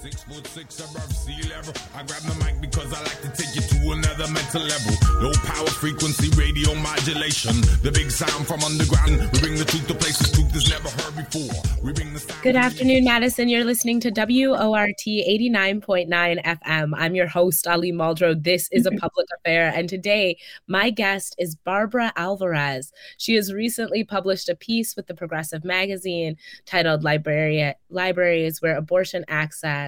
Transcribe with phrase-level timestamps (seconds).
[0.00, 1.74] Six foot six above sea level.
[1.92, 4.94] I grab the mic because I like to take you to another mental level.
[5.20, 7.60] Low power frequency radio modulation.
[7.82, 9.28] The big sound from underground.
[9.32, 11.50] We bring the truth to places truth is never heard before.
[11.82, 13.48] We bring the Good afternoon, Madison.
[13.48, 16.92] You're listening to WORT 89.9 FM.
[16.96, 18.40] I'm your host, Ali Muldrow.
[18.40, 19.72] This is a public affair.
[19.74, 20.38] And today,
[20.68, 22.92] my guest is Barbara Alvarez.
[23.16, 26.36] She has recently published a piece with the Progressive Magazine
[26.66, 29.87] titled Library, Libraries Where Abortion Access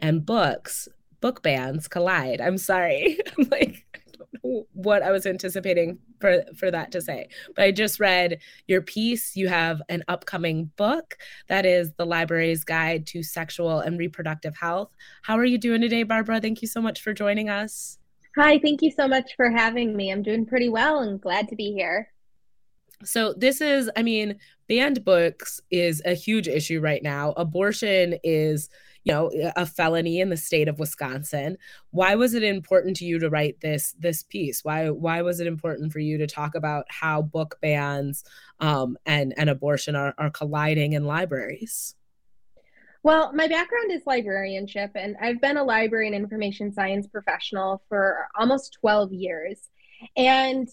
[0.00, 0.88] and Books,
[1.20, 2.40] Book Bans Collide.
[2.40, 3.18] I'm sorry.
[3.38, 7.28] I'm like, I don't know what I was anticipating for for that to say.
[7.54, 9.36] But I just read your piece.
[9.36, 11.16] You have an upcoming book
[11.48, 14.94] that is the library's guide to sexual and reproductive health.
[15.22, 16.40] How are you doing today, Barbara?
[16.40, 17.98] Thank you so much for joining us.
[18.36, 20.12] Hi, thank you so much for having me.
[20.12, 22.12] I'm doing pretty well and glad to be here.
[23.02, 24.38] So this is, I mean,
[24.70, 27.32] banned books is a huge issue right now.
[27.36, 28.70] Abortion is
[29.02, 31.58] you know a felony in the state of Wisconsin.
[31.90, 34.64] Why was it important to you to write this this piece?
[34.64, 38.22] Why why was it important for you to talk about how book bans
[38.60, 41.96] um, and and abortion are, are colliding in libraries?
[43.02, 48.28] Well, my background is librarianship, and I've been a library and information science professional for
[48.38, 49.68] almost 12 years.
[50.16, 50.68] And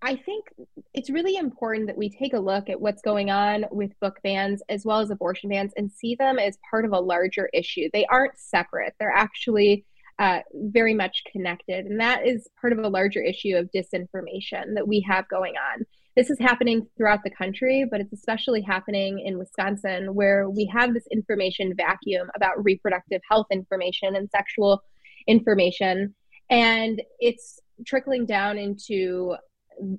[0.00, 0.46] I think
[0.94, 4.62] it's really important that we take a look at what's going on with book bans
[4.68, 7.88] as well as abortion bans and see them as part of a larger issue.
[7.92, 9.84] They aren't separate, they're actually
[10.18, 11.86] uh, very much connected.
[11.86, 15.84] And that is part of a larger issue of disinformation that we have going on.
[16.16, 20.92] This is happening throughout the country, but it's especially happening in Wisconsin, where we have
[20.92, 24.82] this information vacuum about reproductive health information and sexual
[25.28, 26.14] information.
[26.50, 29.36] And it's trickling down into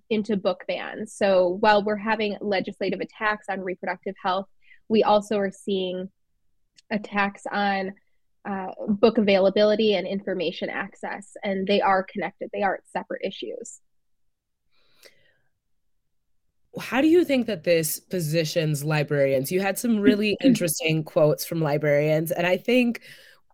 [0.09, 1.13] into book bans.
[1.13, 4.47] So while we're having legislative attacks on reproductive health,
[4.87, 6.09] we also are seeing
[6.91, 7.93] attacks on
[8.45, 12.49] uh, book availability and information access, and they are connected.
[12.53, 13.81] They aren't separate issues.
[16.79, 19.51] How do you think that this positions librarians?
[19.51, 23.01] You had some really interesting quotes from librarians, and I think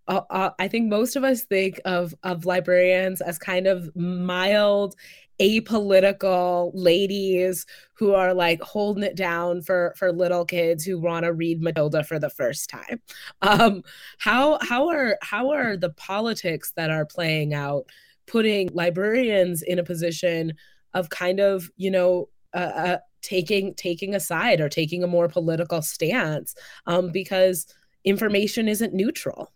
[0.08, 4.96] uh, uh, I think most of us think of of librarians as kind of mild
[5.40, 11.34] apolitical ladies who are like holding it down for for little kids who want to
[11.34, 13.02] read Matilda for the first time.
[13.42, 13.84] Um,
[14.18, 17.86] how how are how are the politics that are playing out
[18.28, 20.54] putting librarians in a position
[20.94, 25.28] of kind of you know uh, uh, taking taking a side or taking a more
[25.28, 26.56] political stance
[26.88, 27.68] um, because
[28.04, 29.52] information isn't neutral.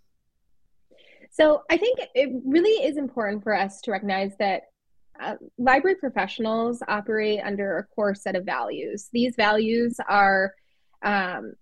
[1.32, 4.64] So I think it really is important for us to recognize that
[5.22, 9.10] uh, library professionals operate under a core set of values.
[9.12, 10.54] These values are
[11.04, 11.54] um,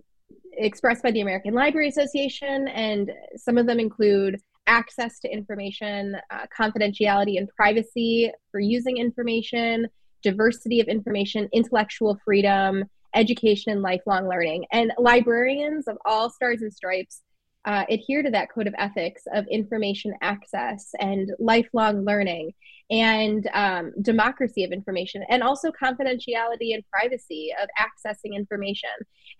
[0.53, 6.45] expressed by the American Library Association, and some of them include access to information, uh,
[6.57, 9.87] confidentiality and privacy for using information,
[10.23, 12.83] diversity of information, intellectual freedom,
[13.15, 14.65] education, and lifelong learning.
[14.71, 17.21] And librarians of all stars and stripes
[17.67, 22.53] uh, adhere to that code of ethics of information access and lifelong learning
[22.89, 28.89] and um, democracy of information and also confidentiality and privacy of accessing information.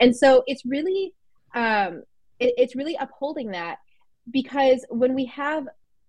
[0.02, 1.14] And so it's really
[1.56, 2.04] um,
[2.40, 3.78] it, it's really upholding that
[4.30, 5.66] because when we have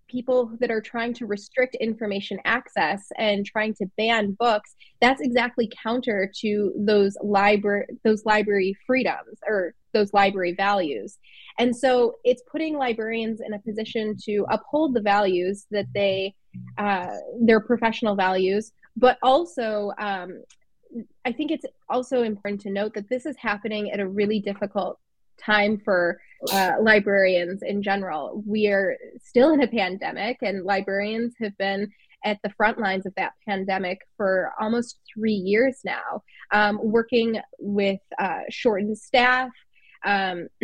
[0.09, 5.71] people that are trying to restrict information access and trying to ban books that's exactly
[5.81, 11.17] counter to those library those library freedoms or those library values.
[11.57, 16.35] And so it's putting librarians in a position to uphold the values that they
[16.77, 17.07] uh,
[17.41, 20.41] their professional values but also um,
[21.25, 24.99] i think it's also important to note that this is happening at a really difficult
[25.43, 26.19] time for
[26.51, 28.43] uh, librarians in general.
[28.45, 31.91] We are still in a pandemic, and librarians have been
[32.25, 37.99] at the front lines of that pandemic for almost three years now, um, working with
[38.19, 39.49] uh, shortened staff.
[40.05, 40.47] Um,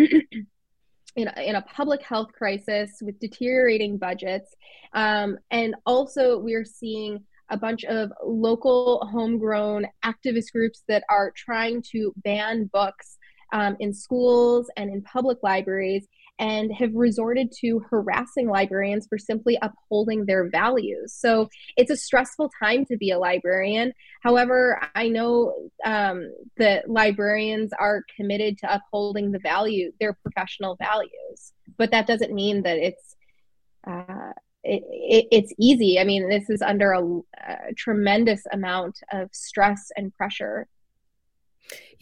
[1.15, 4.53] in a, in a public health crisis with deteriorating budgets.
[4.93, 11.83] Um, and also, we're seeing a bunch of local homegrown activist groups that are trying
[11.91, 13.17] to ban books
[13.53, 16.07] um, in schools and in public libraries
[16.39, 21.13] and have resorted to harassing librarians for simply upholding their values.
[21.13, 23.93] So it's a stressful time to be a librarian.
[24.21, 31.53] However, I know um, that librarians are committed to upholding the value, their professional values,
[31.77, 33.15] but that doesn't mean that it's
[33.87, 34.33] uh,
[34.63, 35.99] it, it, it's easy.
[35.99, 37.03] I mean, this is under a,
[37.47, 40.67] a tremendous amount of stress and pressure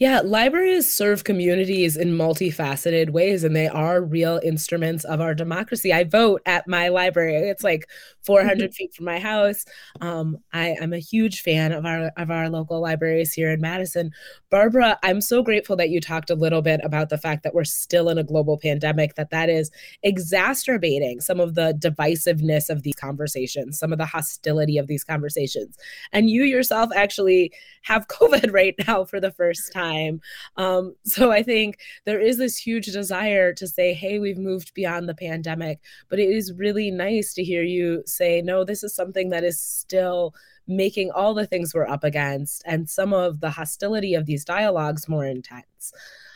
[0.00, 5.92] Yeah, libraries serve communities in multifaceted ways, and they are real instruments of our democracy.
[5.92, 7.36] I vote at my library.
[7.36, 7.88] It's like
[8.22, 9.64] 400 feet from my house.
[10.00, 14.10] Um, I, am a huge fan of our of our local libraries here in Madison.
[14.50, 17.64] Barbara, I'm so grateful that you talked a little bit about the fact that we're
[17.64, 19.14] still in a global pandemic.
[19.14, 19.70] That that is
[20.02, 25.78] exacerbating some of the divisiveness of these conversations, some of the hostility of these conversations.
[26.12, 27.52] And you yourself actually
[27.82, 30.20] have COVID right now for the first time time.
[30.56, 35.08] Um, so I think there is this huge desire to say, hey, we've moved beyond
[35.08, 35.80] the pandemic.
[36.08, 39.60] But it is really nice to hear you say, no, this is something that is
[39.60, 40.34] still
[40.66, 45.08] making all the things we're up against and some of the hostility of these dialogues
[45.08, 45.92] more intense.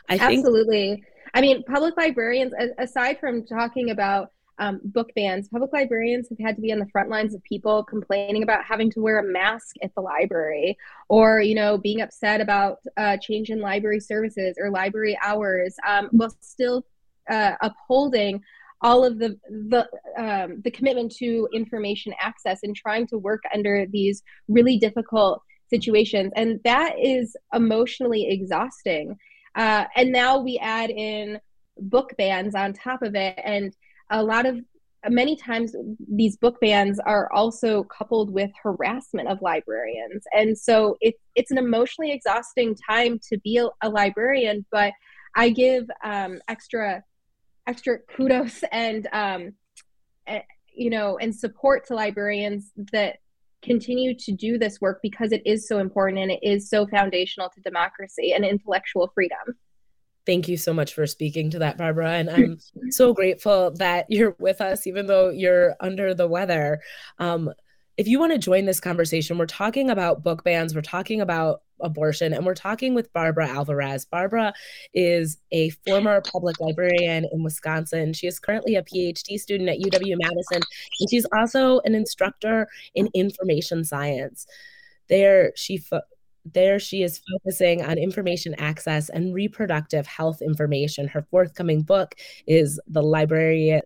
[0.09, 0.95] I Absolutely.
[0.95, 1.05] Think-
[1.35, 5.49] I mean, public librarians, aside from talking about um, book bans.
[5.49, 8.91] Public librarians have had to be on the front lines of people complaining about having
[8.93, 10.77] to wear a mask at the library,
[11.09, 16.09] or you know, being upset about uh, change in library services or library hours, um,
[16.13, 16.85] while still
[17.31, 18.43] uh, upholding
[18.81, 23.87] all of the the um, the commitment to information access and trying to work under
[23.87, 29.17] these really difficult situations, and that is emotionally exhausting.
[29.55, 31.41] Uh, and now we add in
[31.79, 33.75] book bans on top of it, and
[34.11, 34.59] a lot of
[35.09, 35.75] many times
[36.09, 40.25] these book bans are also coupled with harassment of librarians.
[40.33, 44.93] And so it, it's an emotionally exhausting time to be a, a librarian but
[45.37, 47.03] i give um, extra
[47.67, 49.53] extra kudos and um,
[50.75, 53.17] you know and support to librarians that
[53.63, 57.49] continue to do this work because it is so important and it is so foundational
[57.49, 59.57] to democracy and intellectual freedom
[60.29, 62.11] Thank you so much for speaking to that, Barbara.
[62.11, 62.59] And I'm
[62.91, 66.83] so grateful that you're with us, even though you're under the weather.
[67.19, 67.51] Um,
[67.97, 71.63] if you want to join this conversation, we're talking about book bans, we're talking about
[71.81, 74.05] abortion, and we're talking with Barbara Alvarez.
[74.05, 74.53] Barbara
[74.93, 78.13] is a former public librarian in Wisconsin.
[78.13, 80.61] She is currently a PhD student at UW Madison,
[81.01, 84.47] and she's also an instructor in information science.
[85.09, 86.03] There, she fo-
[86.55, 91.09] there, she is focusing on information access and reproductive health information.
[91.09, 92.15] Her forthcoming book
[92.47, 93.81] is The Library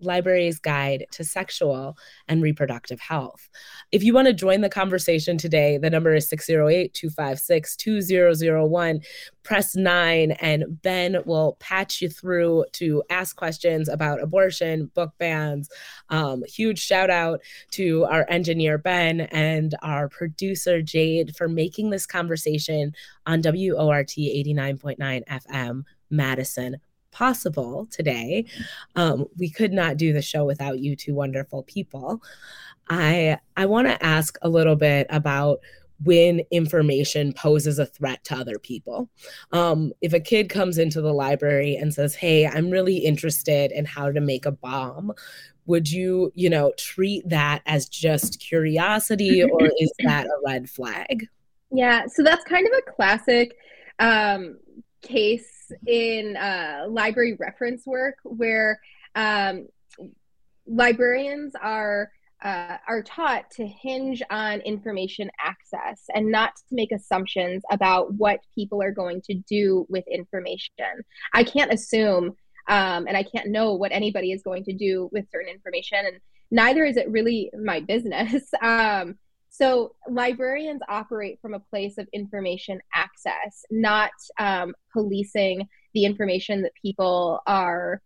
[0.00, 1.96] Library's Guide to Sexual
[2.28, 3.48] and Reproductive Health.
[3.92, 9.00] If you want to join the conversation today, the number is 608 256 2001.
[9.42, 15.70] Press nine, and Ben will patch you through to ask questions about abortion, book bans.
[16.10, 17.40] Um, huge shout out
[17.70, 22.94] to our engineer, Ben, and our producer, Jade, for making this conversation
[23.26, 26.76] on WORT 89.9 FM, Madison,
[27.10, 28.44] possible today.
[28.96, 32.22] Um, we could not do the show without you two wonderful people.
[32.88, 35.60] I I want to ask a little bit about
[36.04, 39.10] when information poses a threat to other people.
[39.52, 43.84] Um, if a kid comes into the library and says, "Hey, I'm really interested in
[43.84, 45.12] how to make a bomb,"
[45.66, 51.26] would you, you know, treat that as just curiosity, or is that a red flag?
[51.70, 53.54] Yeah, so that's kind of a classic
[53.98, 54.58] um,
[55.02, 58.80] case in uh, library reference work where
[59.14, 59.66] um,
[60.66, 62.10] librarians are
[62.42, 68.38] uh, are taught to hinge on information access and not to make assumptions about what
[68.54, 70.68] people are going to do with information.
[71.34, 72.36] I can't assume
[72.68, 76.18] um, and I can't know what anybody is going to do with certain information, and
[76.50, 78.44] neither is it really my business.
[78.62, 79.18] um,
[79.50, 86.72] so librarians operate from a place of information access, not um, policing the information that
[86.80, 88.02] people are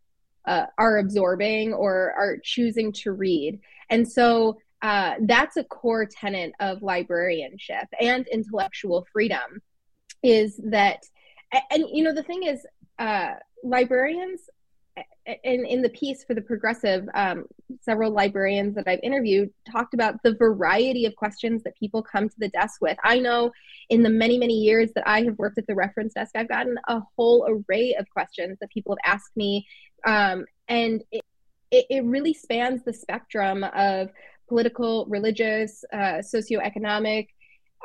[0.47, 3.61] uh, are absorbing or are choosing to read.
[3.91, 9.63] And so uh, that's a core tenet of librarianship and intellectual freedom
[10.25, 11.05] is that
[11.53, 12.67] and, and you know the thing is
[12.99, 14.41] uh, librarians
[15.27, 17.45] in, in the piece for the progressive um,
[17.81, 22.35] several librarians that i've interviewed talked about the variety of questions that people come to
[22.39, 22.99] the desk with.
[23.05, 23.53] I know
[23.89, 26.77] in the many many years that i have worked at the reference desk i've gotten
[26.89, 29.67] a whole array of questions that people have asked me
[30.05, 31.25] um, and it,
[31.71, 34.11] it, it, really spans the spectrum of
[34.49, 37.29] political religious uh, socioeconomic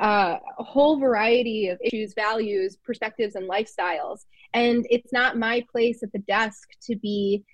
[0.00, 4.20] uh, a whole variety of issues, values, perspectives, and lifestyles.
[4.54, 7.44] And it's not my place at the desk to be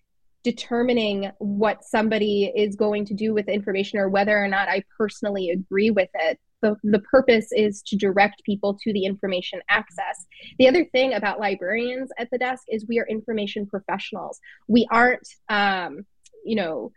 [0.43, 5.51] determining what somebody is going to do with information or whether or not I personally
[5.51, 6.39] agree with it.
[6.61, 10.27] The, the purpose is to direct people to the information access.
[10.59, 14.39] The other thing about librarians at the desk is we are information professionals.
[14.69, 16.05] We aren't, um,
[16.45, 16.93] you know,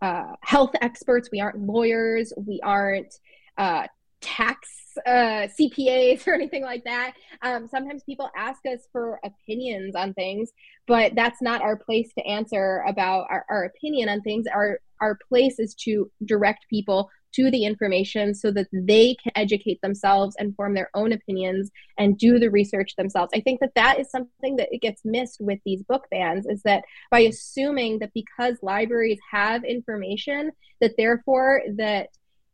[0.00, 1.28] uh, health experts.
[1.30, 2.32] We aren't lawyers.
[2.36, 3.14] We aren't
[3.58, 3.86] uh,
[4.22, 4.70] tax
[5.06, 7.14] uh, CPAs or anything like that.
[7.42, 10.50] Um, sometimes people ask us for opinions on things,
[10.86, 14.46] but that's not our place to answer about our, our opinion on things.
[14.52, 19.80] Our our place is to direct people to the information so that they can educate
[19.82, 23.32] themselves and form their own opinions and do the research themselves.
[23.34, 26.62] I think that that is something that it gets missed with these book bans is
[26.62, 32.10] that by assuming that because libraries have information that therefore that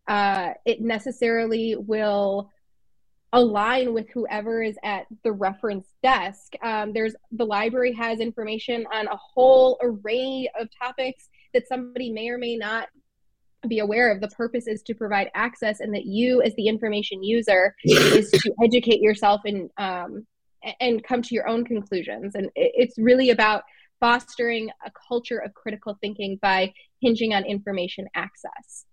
[0.08, 2.50] uh, it necessarily will
[3.34, 6.54] align with whoever is at the reference desk.
[6.62, 12.30] Um, there's the library has information on a whole array of topics that somebody may
[12.30, 12.88] or may not
[13.68, 14.20] be aware of.
[14.20, 18.54] The purpose is to provide access, and that you, as the information user, is to
[18.64, 20.26] educate yourself and um,
[20.80, 22.34] and come to your own conclusions.
[22.34, 23.62] And it's really about
[24.00, 28.84] fostering a culture of critical thinking by hinging on information access.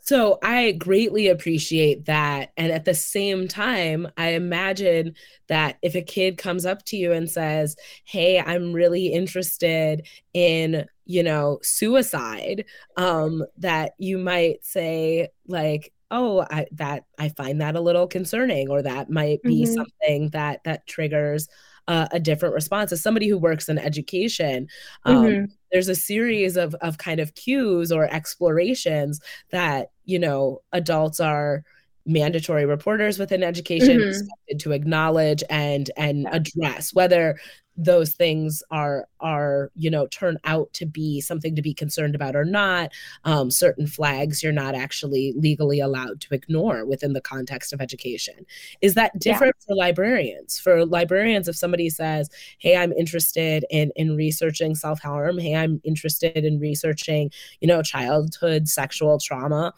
[0.00, 2.52] So I greatly appreciate that.
[2.56, 5.14] And at the same time, I imagine
[5.48, 10.86] that if a kid comes up to you and says, Hey, I'm really interested in,
[11.06, 17.76] you know, suicide, um, that you might say, like, oh I, that i find that
[17.76, 19.74] a little concerning or that might be mm-hmm.
[19.74, 21.48] something that that triggers
[21.88, 24.68] uh, a different response as somebody who works in education
[25.04, 25.44] um, mm-hmm.
[25.72, 29.20] there's a series of of kind of cues or explorations
[29.50, 31.62] that you know adults are
[32.06, 34.08] mandatory reporters within education mm-hmm.
[34.08, 37.36] expected to acknowledge and and address whether
[37.76, 42.36] those things are are you know turn out to be something to be concerned about
[42.36, 42.90] or not.
[43.24, 48.46] Um, certain flags you're not actually legally allowed to ignore within the context of education.
[48.80, 49.66] Is that different yeah.
[49.66, 50.58] for librarians?
[50.58, 55.38] For librarians if somebody says hey i'm interested in in researching self-harm.
[55.38, 59.74] Hey i'm interested in researching you know childhood sexual trauma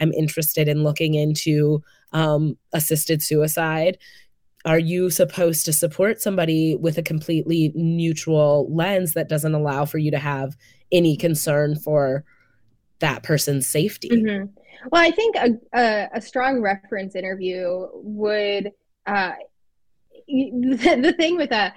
[0.00, 3.98] i'm interested in looking into um, assisted suicide
[4.64, 9.98] are you supposed to support somebody with a completely neutral lens that doesn't allow for
[9.98, 10.56] you to have
[10.90, 12.24] any concern for
[13.00, 14.46] that person's safety mm-hmm.
[14.90, 18.72] well i think a, a, a, strong reference interview would
[19.06, 19.32] uh,
[20.28, 21.72] the, the thing with a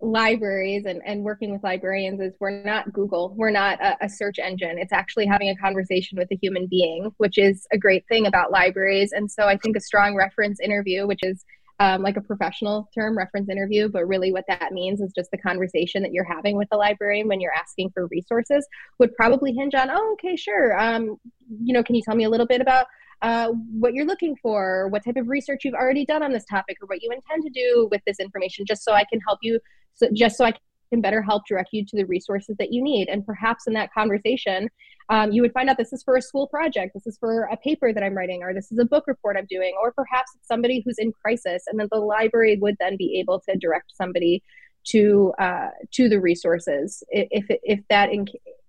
[0.00, 4.38] libraries and, and working with librarians is we're not Google, we're not a, a, search
[4.38, 4.78] engine.
[4.78, 8.52] It's actually having a conversation with a human being, which is a great thing about
[8.52, 9.12] libraries.
[9.12, 11.44] And so I think a strong reference interview, which is
[11.80, 15.38] um, like a professional term, reference interview, but really what that means is just the
[15.38, 18.66] conversation that you're having with the librarian when you're asking for resources
[18.98, 20.78] would probably hinge on, oh, okay, sure.
[20.78, 21.16] Um,
[21.62, 22.86] you know, can you tell me a little bit about
[23.22, 26.76] uh, what you're looking for, what type of research you've already done on this topic,
[26.80, 29.58] or what you intend to do with this information, just so I can help you,
[29.94, 30.52] so, just so I
[30.90, 33.08] can better help direct you to the resources that you need.
[33.08, 34.70] And perhaps in that conversation,
[35.10, 37.56] um, you would find out this is for a school project, this is for a
[37.56, 40.46] paper that I'm writing, or this is a book report I'm doing, or perhaps it's
[40.46, 44.42] somebody who's in crisis, and then the library would then be able to direct somebody
[44.84, 48.26] to uh, to the resources if if that in,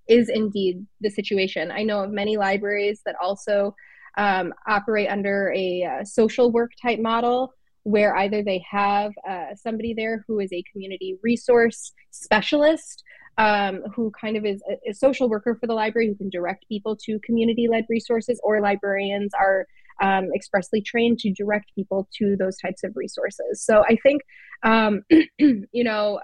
[0.07, 1.71] is indeed the situation.
[1.71, 3.75] I know of many libraries that also
[4.17, 9.93] um, operate under a uh, social work type model where either they have uh, somebody
[9.93, 13.03] there who is a community resource specialist
[13.39, 16.67] um, who kind of is a, a, social worker for the library who can direct
[16.67, 19.65] people to community led resources, or librarians are
[20.01, 23.63] um, expressly trained to direct people to those types of resources.
[23.63, 24.21] So I think,
[24.63, 25.03] um,
[25.37, 26.19] you know,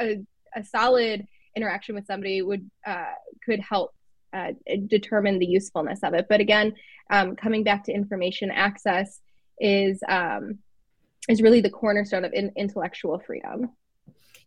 [0.00, 0.16] a, a,
[0.56, 1.26] a, solid
[1.56, 3.14] interaction with somebody would uh,
[3.44, 3.94] could help
[4.32, 4.52] uh,
[4.86, 6.26] determine the usefulness of it.
[6.28, 6.74] But again,
[7.10, 9.20] um, coming back to information access
[9.60, 10.58] is um,
[11.28, 13.70] is really the cornerstone of in- intellectual freedom.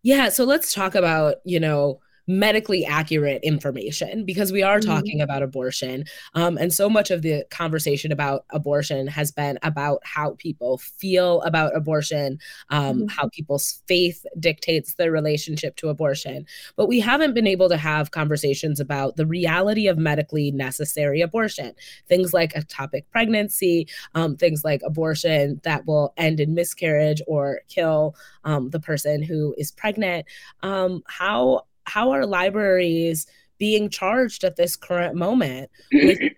[0.04, 4.90] Yeah, so let's talk about, you know, medically accurate information because we are mm-hmm.
[4.90, 6.06] talking about abortion.
[6.34, 11.42] Um, and so much of the conversation about abortion has been about how people feel
[11.42, 13.08] about abortion, um, mm-hmm.
[13.08, 16.46] how people's faith dictates their relationship to abortion.
[16.75, 21.74] But we haven't been able to have conversations about the reality of medically necessary abortion,
[22.08, 28.16] things like ectopic pregnancy, um, things like abortion that will end in miscarriage or kill
[28.44, 30.25] um, the person who is pregnant.
[30.63, 36.20] Um, how how are libraries being charged at this current moment with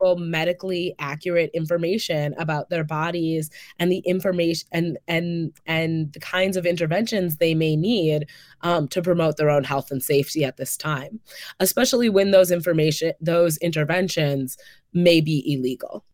[0.00, 6.56] people medically accurate information about their bodies and the information and and and the kinds
[6.56, 8.26] of interventions they may need
[8.62, 11.20] um, to promote their own health and safety at this time
[11.60, 14.56] especially when those information those interventions
[14.92, 16.04] may be illegal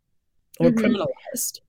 [0.58, 0.85] or mm-hmm.
[0.85, 1.61] criminalized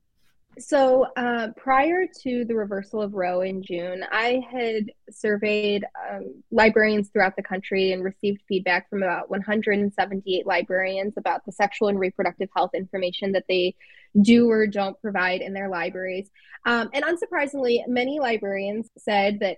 [0.60, 7.10] So uh, prior to the reversal of Roe in June, I had surveyed um, librarians
[7.10, 12.50] throughout the country and received feedback from about 178 librarians about the sexual and reproductive
[12.56, 13.76] health information that they
[14.20, 16.30] do or don't provide in their libraries.
[16.66, 19.58] Um, and unsurprisingly, many librarians said that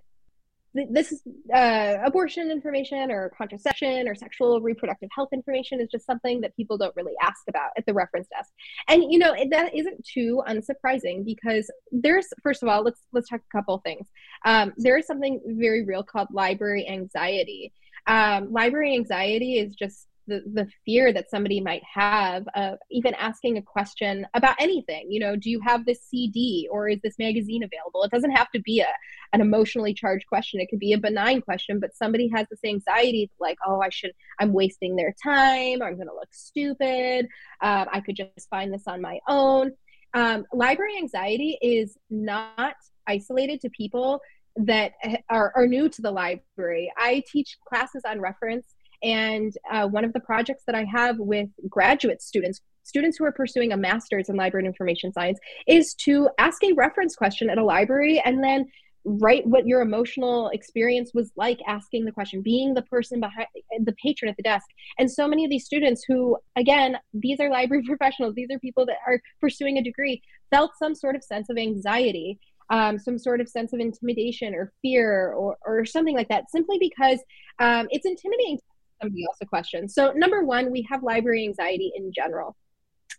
[0.74, 1.22] this is
[1.54, 6.78] uh, abortion information or contraception or sexual reproductive health information is just something that people
[6.78, 8.52] don't really ask about at the reference desk.
[8.88, 13.42] And you know that isn't too unsurprising because there's first of all let's let's talk
[13.42, 14.08] a couple things.
[14.46, 17.74] Um, there is something very real called library anxiety.
[18.08, 23.58] Um, library anxiety is just the, the fear that somebody might have of even asking
[23.58, 27.64] a question about anything you know do you have this cd or is this magazine
[27.64, 28.04] available?
[28.04, 28.88] It doesn't have to be a,
[29.34, 30.60] an emotionally charged question.
[30.60, 34.12] It could be a benign question but somebody has this anxiety like oh i should
[34.40, 35.82] i'm wasting their time.
[35.82, 37.28] I'm going to look stupid.
[37.62, 39.72] Um, i could just find this on my own.
[40.14, 42.76] Um, library anxiety is not
[43.08, 44.22] isolated to people
[44.56, 44.94] that
[45.30, 46.92] are, are new to the library.
[46.98, 48.66] I teach classes on reference
[49.04, 53.32] and uh, one of the projects that I have with graduate students, students who are
[53.32, 57.58] pursuing a master's in library and information science, is to ask a reference question at
[57.58, 58.66] a library and then
[59.06, 63.48] write what your emotional experience was like asking the question being the person behind
[63.86, 64.66] the patron at the desk.
[64.98, 68.86] And so many of these students who again these are library professionals these are people
[68.88, 72.40] that are pursuing a degree felt some sort of sense of anxiety
[72.70, 76.78] um, some sort of sense of intimidation or fear or, or something like that simply
[76.80, 77.20] because
[77.60, 78.60] um, it's intimidating
[79.02, 79.88] somebody else a question.
[79.90, 82.56] So number one, we have library anxiety in general.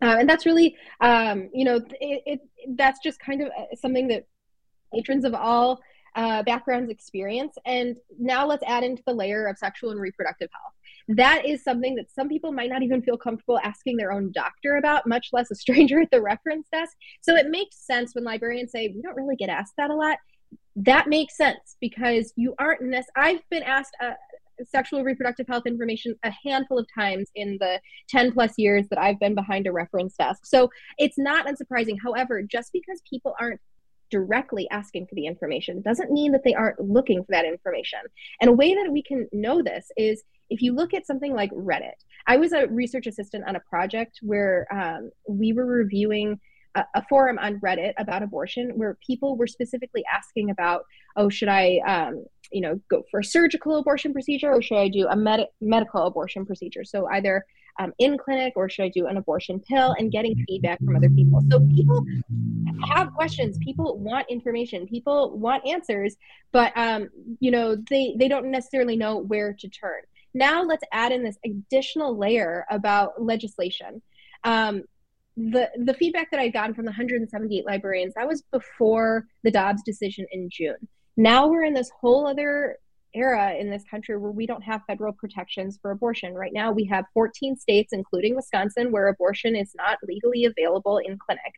[0.03, 2.41] Uh, and that's really, um, you know, it, it,
[2.77, 4.27] that's just kind of uh, something that
[4.93, 5.81] patrons of all
[6.17, 7.55] uh, backgrounds experience.
[7.65, 11.17] And now let's add into the layer of sexual and reproductive health.
[11.17, 14.77] That is something that some people might not even feel comfortable asking their own doctor
[14.77, 16.97] about, much less a stranger at the reference desk.
[17.21, 20.19] So it makes sense when librarians say, we don't really get asked that a lot.
[20.77, 22.83] That makes sense because you aren't.
[22.83, 24.13] Nec- I've been asked uh,
[24.67, 29.21] sexual reproductive health information a handful of times in the 10 plus years that I've
[29.21, 30.47] been behind a reference desk.
[30.47, 31.97] So it's not unsurprising.
[32.02, 33.61] However, just because people aren't
[34.11, 38.00] directly asking for the information doesn't mean that they aren't looking for that information.
[38.40, 41.52] And a way that we can know this is if you look at something like
[41.52, 41.94] Reddit.
[42.27, 46.40] I was a research assistant on a project where um, we were reviewing
[46.74, 50.85] a, a, forum on Reddit about abortion where people were specifically asking about,
[51.16, 54.88] oh, should I um, you know go for a surgical abortion procedure or should i
[54.88, 56.85] do a med- medical abortion procedure?
[56.85, 57.44] So either
[57.78, 61.11] um, in clinic or should i do an abortion pill and getting feedback from other
[61.11, 61.42] people.
[61.50, 62.04] So people
[62.88, 63.56] have questions.
[63.59, 64.87] People want information.
[64.87, 66.16] People want answers
[66.52, 67.09] but um,
[67.40, 70.02] you know they they don't necessarily know where to turn.
[70.35, 74.02] Now let's add in this additional layer about legislation.
[74.44, 74.85] Um,
[75.50, 79.83] the the feedback that I'd gotten from the 178 librarians that was before the Dobbs
[79.85, 80.76] decision in June.
[81.16, 82.76] Now we're in this whole other
[83.14, 86.35] era in this country where we don't have federal protections for abortion.
[86.35, 91.18] Right now, we have 14 states, including Wisconsin, where abortion is not legally available in
[91.18, 91.55] clinic.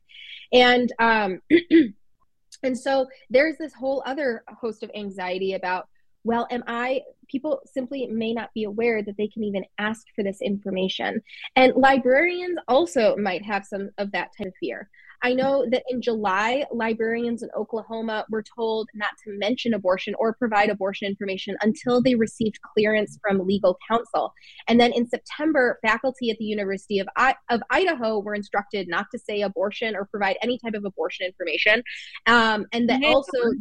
[0.53, 1.41] And um,
[2.63, 5.89] and so there's this whole other host of anxiety about
[6.25, 10.23] well, am I, people simply may not be aware that they can even ask for
[10.23, 11.21] this information.
[11.57, 14.89] And librarians also might have some of that type of fear.
[15.25, 20.35] I know that in July, librarians in Oklahoma were told not to mention abortion or
[20.35, 24.33] provide abortion information until they received clearance from legal counsel.
[24.67, 29.07] And then in September, faculty at the University of, I- of Idaho were instructed not
[29.13, 31.85] to say abortion or provide any type of abortion information.
[32.27, 33.53] Um, and that also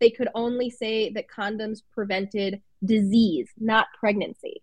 [0.00, 4.62] they could only say that condoms prevented disease, not pregnancy.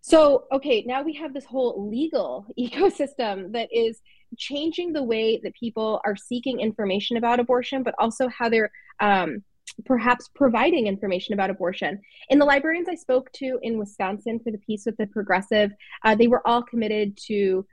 [0.00, 4.00] So, okay, now we have this whole legal ecosystem that is
[4.36, 9.44] changing the way that people are seeking information about abortion, but also how they're um,
[9.84, 12.00] perhaps providing information about abortion.
[12.28, 15.72] In the librarians I spoke to in Wisconsin for the piece with the progressive,
[16.04, 17.64] uh, they were all committed to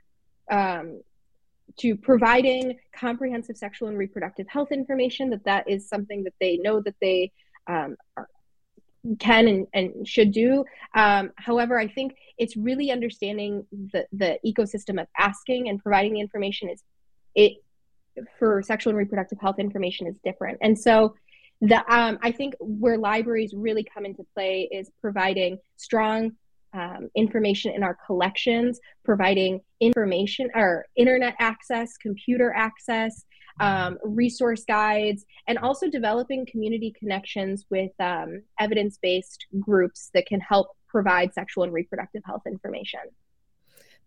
[0.51, 1.01] um,
[1.77, 5.29] to providing comprehensive sexual and reproductive health information.
[5.29, 7.31] That that is something that they know that they
[7.67, 8.27] um, are,
[9.19, 10.65] can and, and should do.
[10.93, 16.19] Um, however, I think it's really understanding the, the ecosystem of asking and providing the
[16.19, 16.83] information is
[17.35, 17.53] it
[18.37, 20.57] for sexual and reproductive health information is different.
[20.61, 21.15] And so
[21.61, 26.31] the um, I think where libraries really come into play is providing strong
[26.73, 33.25] um, information in our collections, providing information or internet access, computer access,
[33.59, 40.39] um, resource guides, and also developing community connections with um, evidence based groups that can
[40.39, 43.01] help provide sexual and reproductive health information.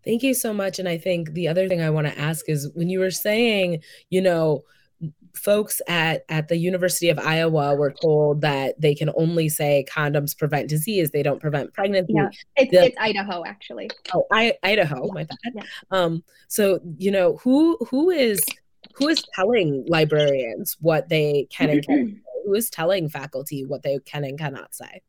[0.03, 0.79] Thank you so much.
[0.79, 3.81] And I think the other thing I want to ask is when you were saying,
[4.09, 4.63] you know,
[5.33, 10.37] folks at at the University of Iowa were told that they can only say condoms
[10.37, 12.13] prevent disease; they don't prevent pregnancy.
[12.13, 13.89] Yeah, it's, the, it's Idaho actually.
[14.13, 15.37] Oh, I, Idaho, my bad.
[15.55, 15.63] Yeah.
[15.91, 18.39] Um, so you know who who is
[18.93, 23.99] who is telling librarians what they can and can who is telling faculty what they
[23.99, 25.01] can and cannot say?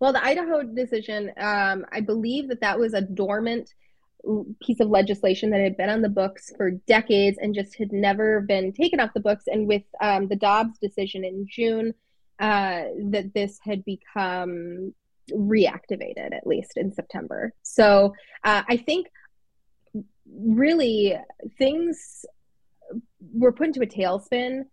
[0.00, 3.74] Well, the Idaho decision, um, I believe that that was a dormant
[4.60, 8.40] piece of legislation that had been on the books for decades and just had never
[8.40, 9.44] been taken off the books.
[9.46, 11.94] And with um, the Dobbs decision in June,
[12.38, 14.94] uh, that this had become
[15.32, 17.52] reactivated, at least in September.
[17.62, 19.08] So uh, I think
[20.26, 21.16] really
[21.58, 22.24] things
[23.32, 24.64] were put into a tailspin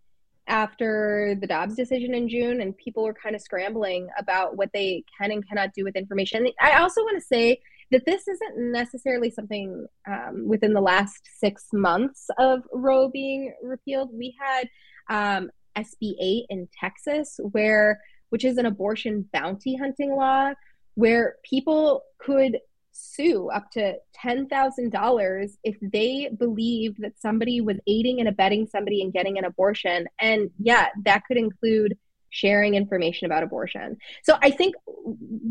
[0.48, 5.04] after the Dobbs decision in June, and people were kind of scrambling about what they
[5.18, 6.46] can and cannot do with information.
[6.60, 11.66] I also want to say that this isn't necessarily something um, within the last six
[11.72, 14.10] months of Roe being repealed.
[14.12, 14.68] We had
[15.08, 20.52] um, SB 8 in Texas, where which is an abortion bounty hunting law,
[20.94, 22.58] where people could
[22.90, 23.94] sue up to
[24.24, 30.06] $10,000 if they believed that somebody was aiding and abetting somebody in getting an abortion.
[30.18, 31.96] And yeah, that could include
[32.30, 33.98] sharing information about abortion.
[34.24, 34.74] So I think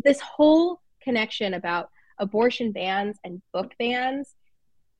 [0.03, 4.35] this whole connection about abortion bans and book bans,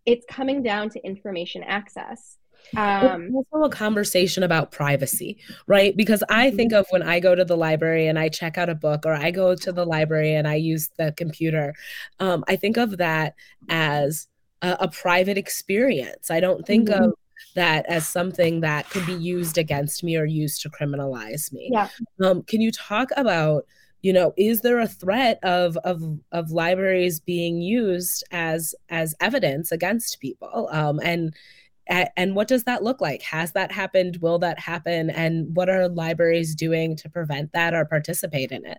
[0.06, 2.38] it's coming down to information access.
[2.75, 5.95] Um, also a conversation about privacy, right?
[5.95, 6.80] Because I think mm-hmm.
[6.80, 9.32] of when I go to the library and I check out a book, or I
[9.32, 11.73] go to the library and I use the computer.
[12.19, 13.36] Um, I think of that
[13.69, 14.28] as
[14.62, 16.32] a, a private experience.
[16.32, 17.04] I don't think mm-hmm.
[17.04, 17.13] of
[17.56, 21.69] that as something that could be used against me or used to criminalize me.
[21.71, 21.89] Yeah.
[22.23, 23.65] Um, can you talk about
[24.06, 29.72] you know is there a threat of of of libraries being used as as evidence
[29.72, 30.70] against people?
[30.72, 31.34] Um, and
[31.88, 33.24] and what does that look like?
[33.24, 34.18] Has that happened?
[34.18, 35.10] Will that happen?
[35.10, 38.78] And what are libraries doing to prevent that or participate in it?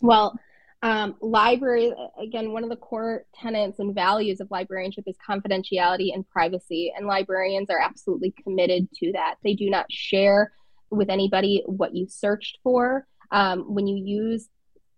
[0.00, 0.38] Well
[0.84, 6.28] um, library again one of the core tenets and values of librarianship is confidentiality and
[6.28, 9.36] privacy and librarians are absolutely committed to that.
[9.42, 10.52] They do not share
[10.90, 13.08] with anybody what you searched for.
[13.32, 14.50] Um, when you use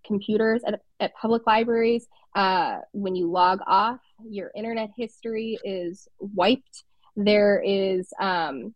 [0.04, 6.84] computers at, at public libraries, uh, when you log off, your internet history is wiped.
[7.16, 8.74] There is, um,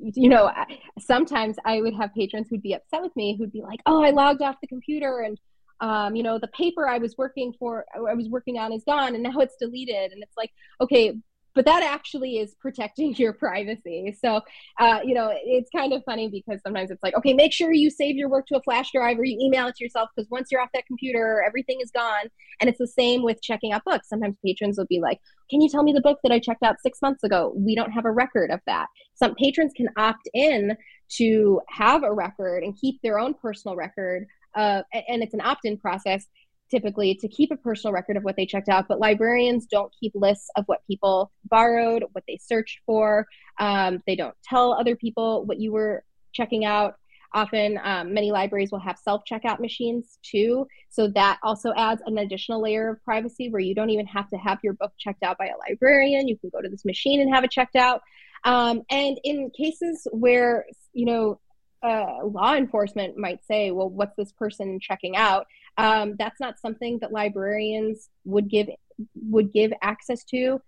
[0.00, 0.50] you know,
[0.98, 4.10] sometimes I would have patrons who'd be upset with me, who'd be like, "Oh, I
[4.10, 5.38] logged off the computer and."
[5.80, 9.14] Um, you know, the paper I was working for, I was working on is gone
[9.14, 10.12] and now it's deleted.
[10.12, 11.14] And it's like, okay,
[11.54, 14.16] but that actually is protecting your privacy.
[14.20, 14.40] So,
[14.78, 17.90] uh, you know, it's kind of funny because sometimes it's like, okay, make sure you
[17.90, 20.48] save your work to a flash drive or you email it to yourself because once
[20.50, 22.26] you're off that computer, everything is gone.
[22.60, 24.08] And it's the same with checking out books.
[24.08, 26.76] Sometimes patrons will be like, can you tell me the book that I checked out
[26.80, 27.52] six months ago?
[27.56, 28.86] We don't have a record of that.
[29.14, 30.76] Some patrons can opt in
[31.16, 34.26] to have a record and keep their own personal record.
[34.54, 36.26] Uh, and it's an opt in process
[36.70, 40.12] typically to keep a personal record of what they checked out, but librarians don't keep
[40.14, 43.26] lists of what people borrowed, what they searched for.
[43.58, 46.96] Um, they don't tell other people what you were checking out.
[47.32, 50.68] Often, um, many libraries will have self checkout machines too.
[50.88, 54.36] So that also adds an additional layer of privacy where you don't even have to
[54.36, 56.28] have your book checked out by a librarian.
[56.28, 58.02] You can go to this machine and have it checked out.
[58.44, 61.40] Um, and in cases where, you know,
[61.82, 65.46] uh, law enforcement might say, well, what's this person checking out?
[65.76, 68.68] Um, that's not something that librarians would give
[69.16, 70.60] would give access to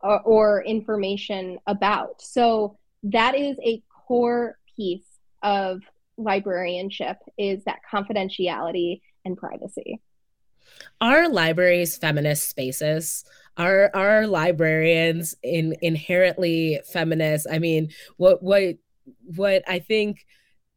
[0.00, 2.20] or, uh, or information about.
[2.20, 5.06] So that is a core piece
[5.42, 5.80] of
[6.16, 10.00] librarianship is that confidentiality and privacy.
[11.00, 13.24] Are libraries feminist spaces?
[13.56, 17.46] Are are librarians in inherently feminist?
[17.50, 18.76] I mean, what what
[19.36, 20.26] what I think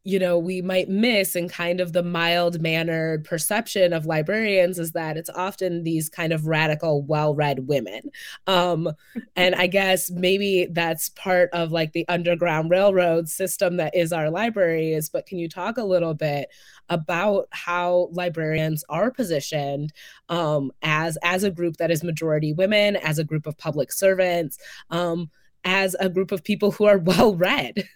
[0.04, 4.92] you know we might miss in kind of the mild mannered perception of librarians is
[4.92, 8.02] that it's often these kind of radical well-read women.
[8.46, 8.90] Um,
[9.36, 14.30] and i guess maybe that's part of like the underground railroad system that is our
[14.30, 16.48] libraries but can you talk a little bit
[16.88, 19.92] about how librarians are positioned
[20.28, 24.58] um, as as a group that is majority women as a group of public servants
[24.90, 25.30] um,
[25.64, 27.88] as a group of people who are well read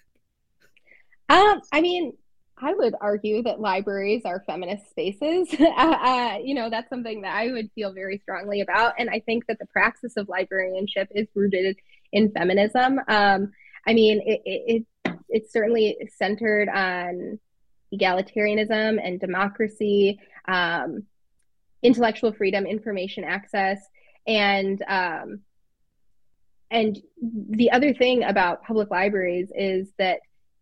[1.29, 2.13] um, I mean,
[2.59, 5.53] I would argue that libraries are feminist spaces.
[5.59, 8.95] uh, uh, you know, that's something that I would feel very strongly about.
[8.97, 11.77] And I think that the praxis of librarianship is rooted
[12.11, 12.99] in feminism.
[13.07, 13.51] Um,
[13.85, 17.39] I mean, it, it, it, it's certainly centered on
[17.93, 21.03] egalitarianism and democracy, um,
[21.83, 23.79] intellectual freedom, information access.
[24.25, 25.41] And um,
[26.69, 30.19] and the other thing about public libraries is that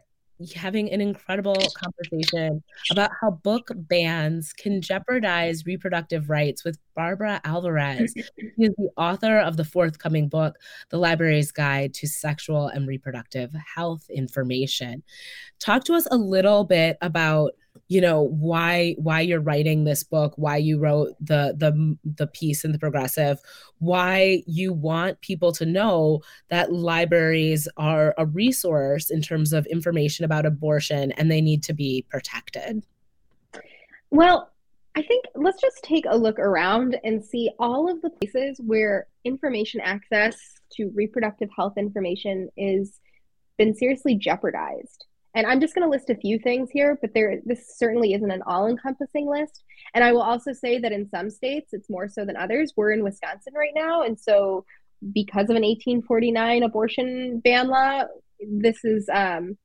[0.54, 8.12] having an incredible conversation about how book bans can jeopardize reproductive rights with Barbara Alvarez.
[8.14, 10.56] she is the author of the forthcoming book,
[10.90, 15.02] The Library's Guide to Sexual and Reproductive Health Information.
[15.58, 17.52] Talk to us a little bit about
[17.88, 22.64] you know why why you're writing this book why you wrote the the the piece
[22.64, 23.38] in the progressive
[23.78, 30.24] why you want people to know that libraries are a resource in terms of information
[30.24, 32.82] about abortion and they need to be protected.
[34.10, 34.50] Well
[34.96, 39.06] i think let's just take a look around and see all of the places where
[39.24, 40.36] information access
[40.72, 43.00] to reproductive health information is
[43.58, 47.40] been seriously jeopardized and I'm just going to list a few things here, but there
[47.44, 49.62] this certainly isn't an all-encompassing list.
[49.94, 52.72] And I will also say that in some states it's more so than others.
[52.74, 54.64] We're in Wisconsin right now, and so
[55.12, 58.04] because of an 1849 abortion ban law,
[58.40, 59.58] this is um,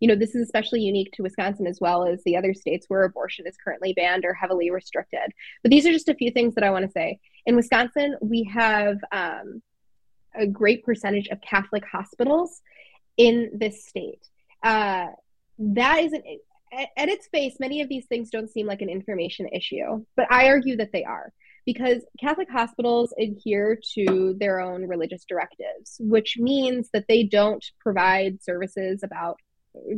[0.00, 3.04] you know, this is especially unique to Wisconsin as well as the other states where
[3.04, 5.32] abortion is currently banned or heavily restricted.
[5.62, 7.20] But these are just a few things that I want to say.
[7.46, 9.62] In Wisconsin, we have um,
[10.34, 12.62] a great percentage of Catholic hospitals
[13.16, 14.26] in this state
[14.62, 15.06] uh,
[15.58, 16.24] that isn't
[16.72, 20.26] at, at its face many of these things don't seem like an information issue but
[20.30, 21.32] i argue that they are
[21.64, 28.42] because Catholic hospitals adhere to their own religious directives, which means that they don't provide
[28.42, 29.38] services about,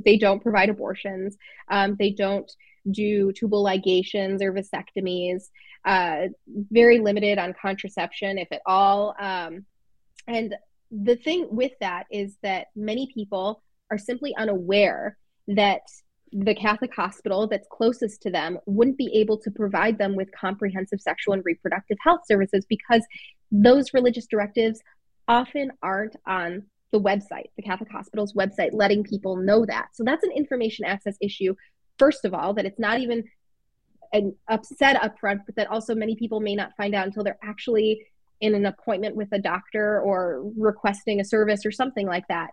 [0.05, 1.37] they don't provide abortions,
[1.71, 2.51] um, they don't
[2.91, 5.49] do tubal ligations or vasectomies,
[5.87, 9.15] uh, very limited on contraception, if at all.
[9.19, 9.65] Um,
[10.27, 10.55] and
[10.91, 15.17] the thing with that is that many people are simply unaware
[15.49, 15.83] that
[16.33, 21.01] the Catholic hospital that's closest to them wouldn't be able to provide them with comprehensive
[21.01, 23.03] sexual and reproductive health services because
[23.53, 24.81] those religious directives
[25.29, 29.89] often aren't on the website, the Catholic hospital's website, letting people know that.
[29.93, 31.55] So that's an information access issue,
[31.99, 33.25] first of all, that it's not even
[34.13, 38.07] an upset upfront, but that also many people may not find out until they're actually
[38.41, 42.51] in an appointment with a doctor or requesting a service or something like that.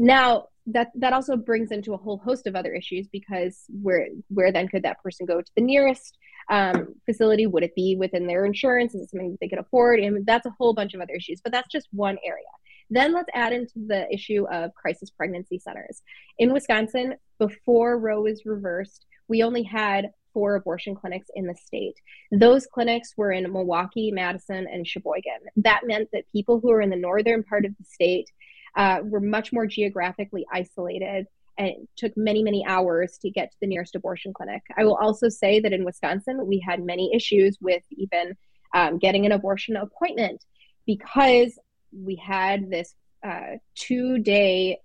[0.00, 4.50] Now, that that also brings into a whole host of other issues because where where
[4.50, 6.16] then could that person go to the nearest
[6.50, 7.46] um, facility?
[7.46, 8.94] Would it be within their insurance?
[8.94, 10.00] Is it something that they could afford?
[10.00, 11.42] And that's a whole bunch of other issues.
[11.42, 12.46] But that's just one area.
[12.88, 16.00] Then let's add into the issue of crisis pregnancy centers.
[16.38, 21.96] In Wisconsin, before Roe was reversed, we only had four abortion clinics in the state.
[22.32, 25.40] Those clinics were in Milwaukee, Madison, and Sheboygan.
[25.56, 28.30] That meant that people who are in the northern part of the state
[28.76, 31.26] uh, were much more geographically isolated
[31.58, 34.62] and it took many, many hours to get to the nearest abortion clinic.
[34.78, 38.34] I will also say that in Wisconsin, we had many issues with even
[38.74, 40.42] um, getting an abortion appointment
[40.86, 41.58] because
[41.92, 44.78] we had this uh, two day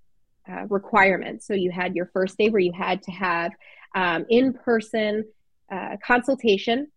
[0.49, 1.43] uh, requirement.
[1.43, 3.51] So you had your first day where you had to have
[3.95, 5.23] um, in person
[5.71, 6.87] uh, consultation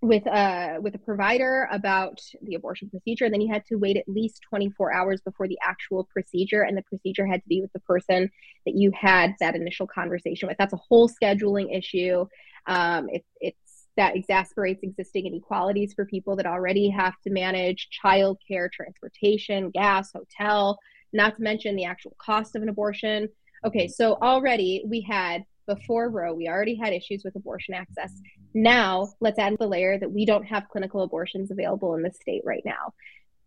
[0.00, 3.76] with a uh, with a provider about the abortion procedure and then you had to
[3.76, 7.60] wait at least 24 hours before the actual procedure and the procedure had to be
[7.60, 8.30] with the person
[8.64, 10.56] that you had that initial conversation with.
[10.56, 12.26] That's a whole scheduling issue.
[12.66, 18.70] Um, it, it's that exasperates existing inequalities for people that already have to manage childcare
[18.70, 20.78] transportation gas hotel
[21.12, 23.28] not to mention the actual cost of an abortion.
[23.64, 28.12] Okay so already we had before Roe, we already had issues with abortion access.
[28.54, 32.42] Now, let's add the layer that we don't have clinical abortions available in the state
[32.44, 32.94] right now.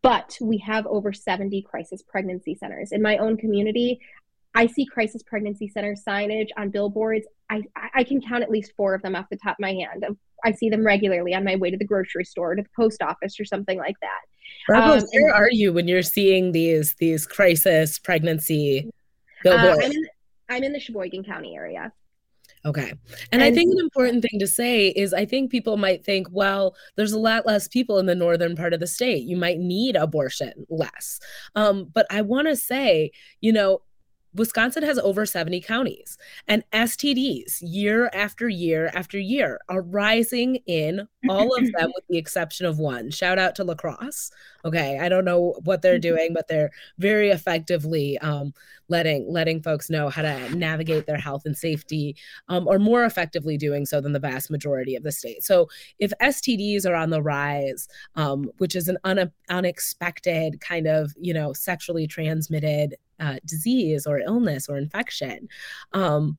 [0.02, 2.92] But we have over 70 crisis pregnancy centers.
[2.92, 4.00] In my own community,
[4.54, 7.26] I see crisis pregnancy center signage on billboards.
[7.50, 7.62] I,
[7.94, 10.06] I can count at least four of them off the top of my hand.
[10.44, 13.40] I see them regularly on my way to the grocery store, to the post office,
[13.40, 14.82] or something like that.
[14.82, 18.90] um, where are you when you're seeing these these crisis pregnancy
[19.44, 19.80] billboards?
[19.80, 20.08] Uh, I'm, in,
[20.50, 21.94] I'm in the Sheboygan County area.
[22.64, 22.90] Okay.
[22.92, 23.00] And,
[23.32, 26.76] and, I think an important thing to say is I think people might think, well,
[26.96, 29.24] there's a lot less people in the northern part of the state.
[29.24, 31.20] You might need abortion less.
[31.56, 33.82] Um, but I want to say, you know,
[34.34, 36.18] Wisconsin has over 70 counties,
[36.48, 42.18] and STDs year after year after year are rising in all of them, with the
[42.18, 43.12] exception of one.
[43.12, 44.32] Shout out to La Crosse.
[44.64, 48.54] Okay, I don't know what they're doing, but they're very effectively um,
[48.88, 52.16] letting letting folks know how to navigate their health and safety,
[52.48, 55.44] um, or more effectively doing so than the vast majority of the state.
[55.44, 55.68] So,
[56.00, 61.34] if STDs are on the rise, um, which is an un- unexpected kind of you
[61.34, 65.48] know sexually transmitted uh, disease or illness or infection.
[65.94, 66.38] Um,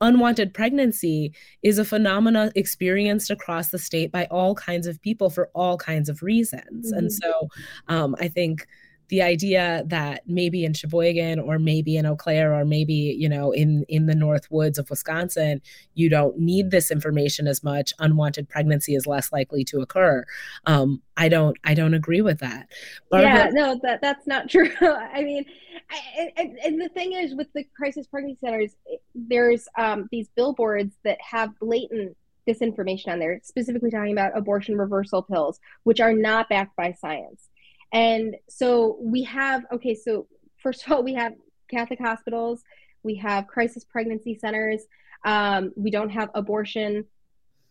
[0.00, 5.48] unwanted pregnancy is a phenomena experienced across the state by all kinds of people for
[5.54, 6.88] all kinds of reasons.
[6.88, 6.98] Mm-hmm.
[6.98, 7.48] And so
[7.88, 8.66] um, I think
[9.08, 13.52] the idea that maybe in Sheboygan or maybe in Eau Claire or maybe you know
[13.52, 15.60] in in the north woods of Wisconsin
[15.94, 17.92] you don't need this information as much.
[17.98, 20.24] Unwanted pregnancy is less likely to occur.
[20.66, 22.68] Um, I don't I don't agree with that.
[23.10, 24.70] Barbara, yeah no that that's not true.
[24.80, 25.44] I mean
[25.90, 28.72] I, and, and, the thing is with the crisis pregnancy centers
[29.14, 32.16] there's um, these billboards that have blatant
[32.48, 37.48] disinformation on there specifically talking about abortion reversal pills which are not backed by science
[37.92, 40.26] and so we have, okay, so
[40.58, 41.34] first of all, we have
[41.70, 42.62] Catholic hospitals,
[43.02, 44.82] we have crisis pregnancy centers,
[45.24, 47.04] um, we don't have abortion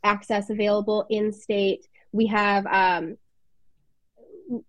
[0.06, 1.88] access available in state.
[2.12, 3.17] We have, um,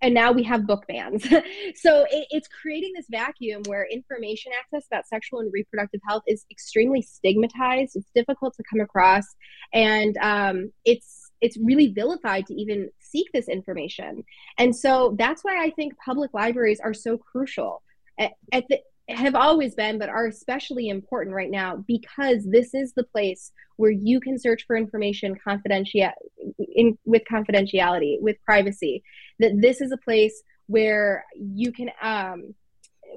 [0.00, 1.22] and now we have book bans.
[1.74, 6.46] so it, it's creating this vacuum where information access about sexual and reproductive health is
[6.50, 7.94] extremely stigmatized.
[7.94, 9.26] It's difficult to come across,
[9.74, 14.25] and um, it's it's really vilified to even seek this information.
[14.59, 17.83] And so that's why I think public libraries are so crucial.
[18.18, 22.92] At, at the, have always been, but are especially important right now because this is
[22.94, 26.11] the place where you can search for information confidential
[26.59, 29.03] in with confidentiality, with privacy.
[29.38, 32.55] That this is a place where you can um,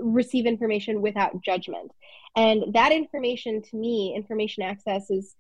[0.01, 1.91] receive information without judgment,
[2.35, 5.33] and that information, to me, information access is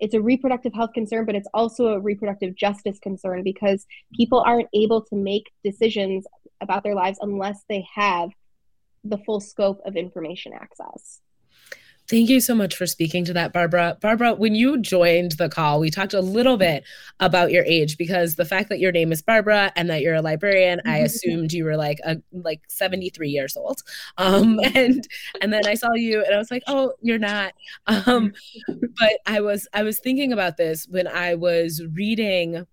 [0.00, 4.68] it's a reproductive health concern, but it's also a reproductive justice concern because people aren't
[4.74, 6.26] able to make decisions
[6.60, 8.30] about their lives unless they have
[9.04, 11.20] the full scope of information access.
[12.06, 13.96] Thank you so much for speaking to that, Barbara.
[14.00, 16.84] Barbara, when you joined the call, we talked a little bit
[17.18, 20.20] about your age because the fact that your name is Barbara and that you're a
[20.20, 23.82] librarian, I assumed you were like a like 73 years old.
[24.18, 25.08] Um, and
[25.40, 27.54] and then I saw you and I was like, oh, you're not.
[27.86, 28.34] Um,
[28.68, 32.66] but I was I was thinking about this when I was reading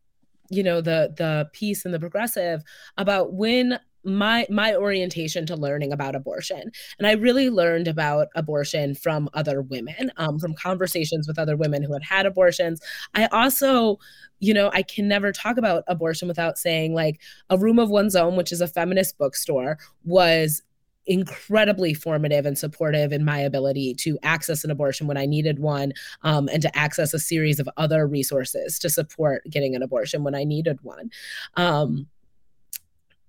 [0.49, 2.61] you know the the piece in the progressive
[2.97, 8.95] about when my my orientation to learning about abortion and i really learned about abortion
[8.95, 12.81] from other women um, from conversations with other women who had had abortions
[13.13, 13.97] i also
[14.39, 18.15] you know i can never talk about abortion without saying like a room of one's
[18.15, 20.61] own which is a feminist bookstore was
[21.07, 25.93] incredibly formative and supportive in my ability to access an abortion when I needed one,
[26.23, 30.35] um, and to access a series of other resources to support getting an abortion when
[30.35, 31.09] I needed one.
[31.55, 32.07] Um,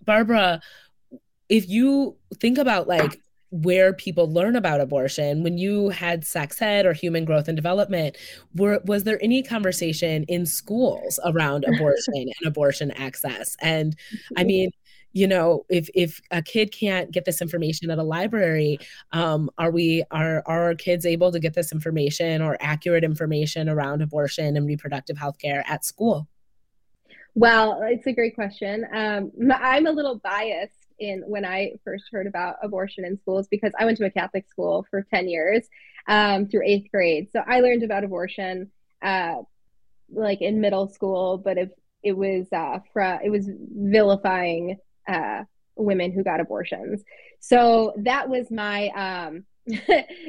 [0.04, 0.60] Barbara,
[1.48, 6.86] if you think about like where people learn about abortion when you had sex ed
[6.86, 8.16] or human growth and development
[8.56, 13.54] were was there any conversation in schools around abortion and abortion access?
[13.60, 13.94] And
[14.36, 14.70] i mean
[15.12, 18.78] you know if if a kid can't get this information at a library
[19.12, 23.68] um, are we are, are our kids able to get this information or accurate information
[23.68, 26.26] around abortion and reproductive health care at school
[27.34, 28.86] well, it's a great question.
[28.92, 33.72] Um, I'm a little biased in when I first heard about abortion in schools because
[33.78, 35.66] I went to a Catholic school for 10 years
[36.06, 37.28] um, through eighth grade.
[37.32, 38.70] So I learned about abortion
[39.02, 39.36] uh,
[40.12, 41.70] like in middle school, but if
[42.02, 44.78] it was uh, fra- it was vilifying
[45.08, 45.44] uh,
[45.76, 47.02] women who got abortions.
[47.40, 49.44] So that was my um,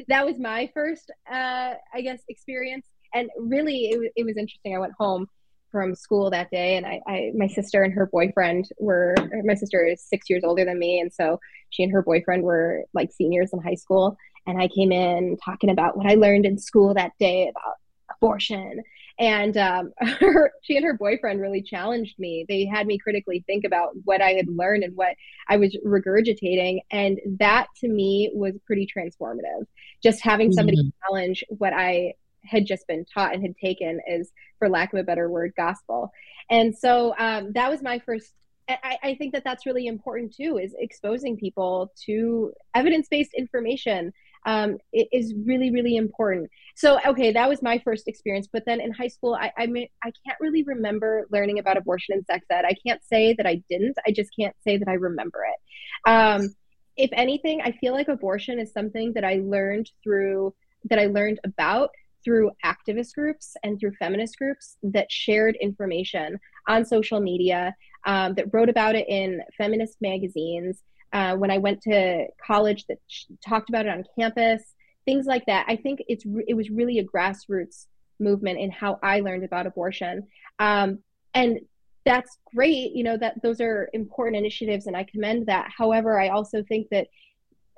[0.07, 2.85] that was my first, uh, I guess, experience.
[3.13, 4.75] And really, it, it was interesting.
[4.75, 5.27] I went home
[5.73, 9.15] from school that day, and I, I, my sister and her boyfriend were.
[9.43, 12.83] My sister is six years older than me, and so she and her boyfriend were
[12.93, 14.15] like seniors in high school.
[14.47, 17.75] And I came in talking about what I learned in school that day about
[18.15, 18.81] abortion
[19.19, 22.45] and um, her, she and her boyfriend really challenged me.
[22.47, 25.15] They had me critically think about what I had learned and what
[25.47, 26.79] I was regurgitating.
[26.91, 29.65] And that to me was pretty transformative.
[30.01, 30.89] Just having somebody mm-hmm.
[31.07, 32.13] challenge what I
[32.45, 36.11] had just been taught and had taken as, for lack of a better word, gospel.
[36.49, 38.33] And so um, that was my first
[38.69, 44.13] I, I, think that that's really important too is exposing people to evidence-based information
[44.45, 46.49] um, is really really important.
[46.75, 49.87] So okay that was my first experience but then in high school I, I mean
[50.03, 52.65] i can't really remember learning about abortion and sex ed.
[52.65, 56.09] I can't say that i didn't i just can't say that i remember it.
[56.09, 56.55] Um,
[56.97, 60.53] if anything i feel like abortion is something that i learned through
[60.85, 61.91] that i learned about
[62.23, 68.53] through activist groups and through feminist groups that shared information on social media um, that
[68.53, 70.81] wrote about it in feminist magazines
[71.13, 72.97] uh, when I went to college that
[73.45, 74.73] talked about it on campus,
[75.05, 75.65] things like that.
[75.67, 77.85] I think it's re- it was really a grassroots
[78.19, 80.27] movement in how I learned about abortion,
[80.59, 80.99] um,
[81.35, 81.59] and
[82.03, 82.93] that's great.
[82.93, 85.71] You know that those are important initiatives, and I commend that.
[85.75, 87.07] However, I also think that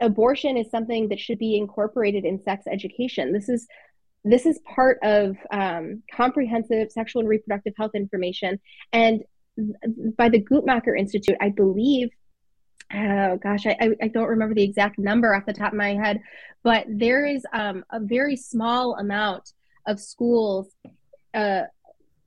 [0.02, 3.34] abortion is something that should be incorporated in sex education.
[3.34, 3.68] This is
[4.26, 8.60] this is part of um, comprehensive sexual and reproductive health information,
[8.92, 9.24] and
[10.18, 12.10] by the Guttmacher Institute, I believe
[12.94, 16.22] oh gosh, I, I, don't remember the exact number off the top of my head,
[16.64, 19.54] but there is um, a very small amount
[19.88, 20.68] of schools
[21.34, 21.64] uh,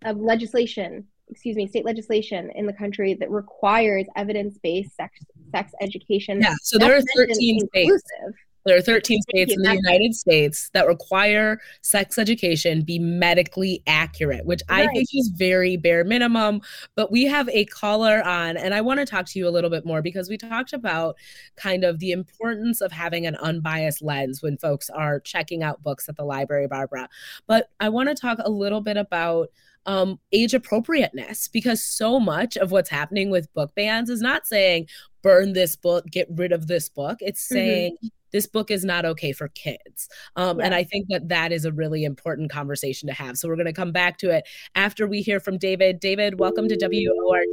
[0.05, 5.19] of legislation, excuse me, state legislation in the country that requires evidence-based sex
[5.55, 6.41] sex education.
[6.41, 8.03] Yeah, so there are 13 states.
[8.65, 14.45] There are 13 states in the United States that require sex education be medically accurate,
[14.45, 14.89] which right.
[14.89, 16.61] I think is very bare minimum.
[16.95, 19.71] But we have a caller on, and I want to talk to you a little
[19.71, 21.17] bit more because we talked about
[21.57, 26.09] kind of the importance of having an unbiased lens when folks are checking out books
[26.09, 27.09] at the library, Barbara.
[27.47, 29.49] But I want to talk a little bit about
[29.89, 34.87] um, age appropriateness because so much of what's happening with book bans is not saying
[35.23, 37.19] burn this book, get rid of this book.
[37.21, 37.55] It's mm-hmm.
[37.55, 38.09] saying mm-hmm.
[38.33, 40.09] this book is not okay for kids.
[40.37, 40.67] Um, yeah.
[40.67, 43.37] And I think that that is a really important conversation to have.
[43.39, 46.01] So we're going to come back to it after we hear from David.
[46.01, 47.47] David, welcome to WORT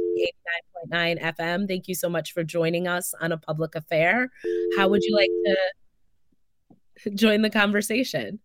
[0.90, 1.68] 89.9 FM.
[1.68, 4.30] Thank you so much for joining us on a public affair.
[4.76, 8.40] How would you like to join the conversation?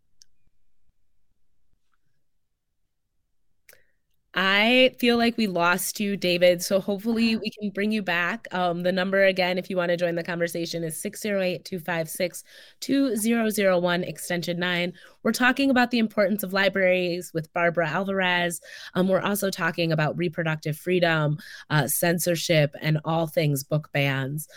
[4.34, 6.62] I feel like we lost you, David.
[6.62, 8.48] So hopefully we can bring you back.
[8.52, 12.44] Um, the number again, if you want to join the conversation, is 608 256
[12.80, 14.94] 2001, extension 9.
[15.24, 18.62] We're talking about the importance of libraries with Barbara Alvarez.
[18.94, 21.38] Um, we're also talking about reproductive freedom,
[21.70, 24.48] uh, censorship, and all things book bans.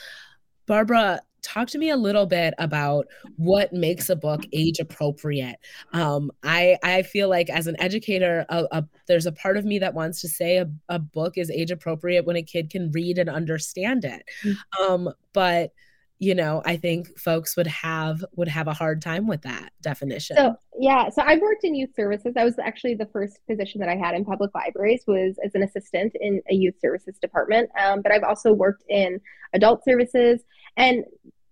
[0.67, 5.57] Barbara, talk to me a little bit about what makes a book age appropriate.
[5.93, 9.79] Um, I I feel like as an educator, a, a, there's a part of me
[9.79, 13.19] that wants to say a, a, book is age appropriate when a kid can read
[13.19, 14.25] and understand it.
[14.43, 14.83] Mm-hmm.
[14.83, 15.73] Um, but
[16.19, 20.37] you know i think folks would have would have a hard time with that definition
[20.37, 23.89] so yeah so i've worked in youth services i was actually the first position that
[23.89, 28.01] i had in public libraries was as an assistant in a youth services department um,
[28.01, 29.21] but i've also worked in
[29.55, 30.41] adult services
[30.77, 31.05] and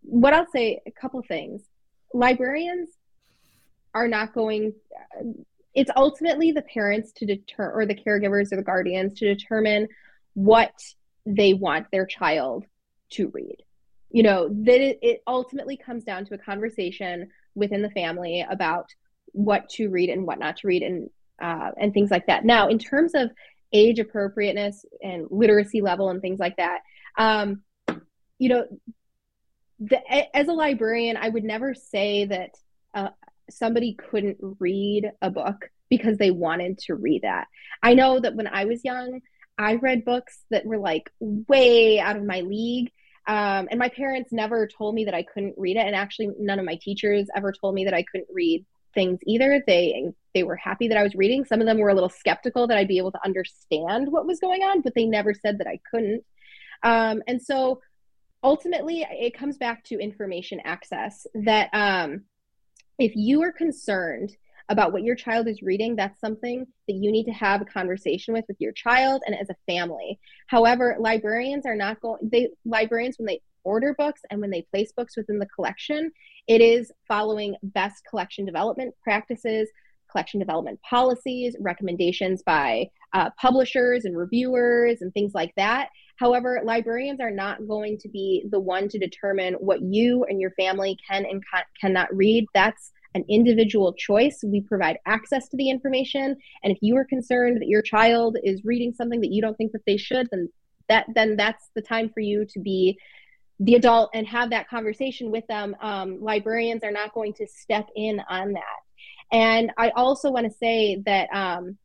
[0.03, 1.63] what I'll say, a couple things.
[2.13, 2.91] Librarians
[3.95, 4.75] are not going,
[5.75, 9.89] it's ultimately the parents to deter, or the caregivers or the guardians to determine
[10.35, 10.73] what
[11.25, 12.65] they want their child
[13.11, 13.57] to read.
[14.11, 18.87] You know, that it, it ultimately comes down to a conversation within the family about
[19.27, 21.09] what to read and what not to read and
[21.41, 22.45] uh, and things like that.
[22.45, 23.31] Now, in terms of
[23.73, 26.81] age appropriateness and literacy level and things like that,
[27.17, 27.63] um,
[28.39, 28.67] you know,
[29.89, 32.51] the, as a librarian, I would never say that
[32.95, 33.09] uh,
[33.51, 37.49] somebody couldn't read a book because they wanted to read that.
[37.83, 39.21] I know that when I was young,
[39.59, 42.91] I read books that were like way out of my league.
[43.27, 45.87] Um, and my parents never told me that I couldn't read it.
[45.87, 48.65] And actually, none of my teachers ever told me that I couldn't read
[48.95, 49.63] things either.
[49.67, 51.45] They they were happy that I was reading.
[51.45, 54.41] Some of them were a little skeptical that I'd be able to understand what was
[54.41, 56.25] going on, but they never said that I couldn't.
[56.83, 57.81] Um, and so
[58.43, 62.23] ultimately it comes back to information access that um,
[62.99, 64.37] if you are concerned
[64.69, 68.33] about what your child is reading, that's something that you need to have a conversation
[68.33, 70.19] with with your child and as a family.
[70.47, 74.93] However, librarians are not going they librarians when they order books and when they place
[74.93, 76.11] books within the collection,
[76.49, 79.69] it is following best collection development practices,
[80.11, 85.89] collection development policies, recommendations by uh, publishers and reviewers, and things like that.
[86.17, 90.53] However, librarians are not going to be the one to determine what you and your
[90.53, 92.47] family can and ca- cannot read.
[92.55, 94.41] That's an individual choice.
[94.43, 98.65] We provide access to the information, and if you are concerned that your child is
[98.65, 100.49] reading something that you don't think that they should, then
[100.89, 102.99] that then that's the time for you to be
[103.61, 105.77] the adult and have that conversation with them.
[105.81, 108.81] Um, librarians are not going to step in on that.
[109.31, 111.79] And I also want to say that um,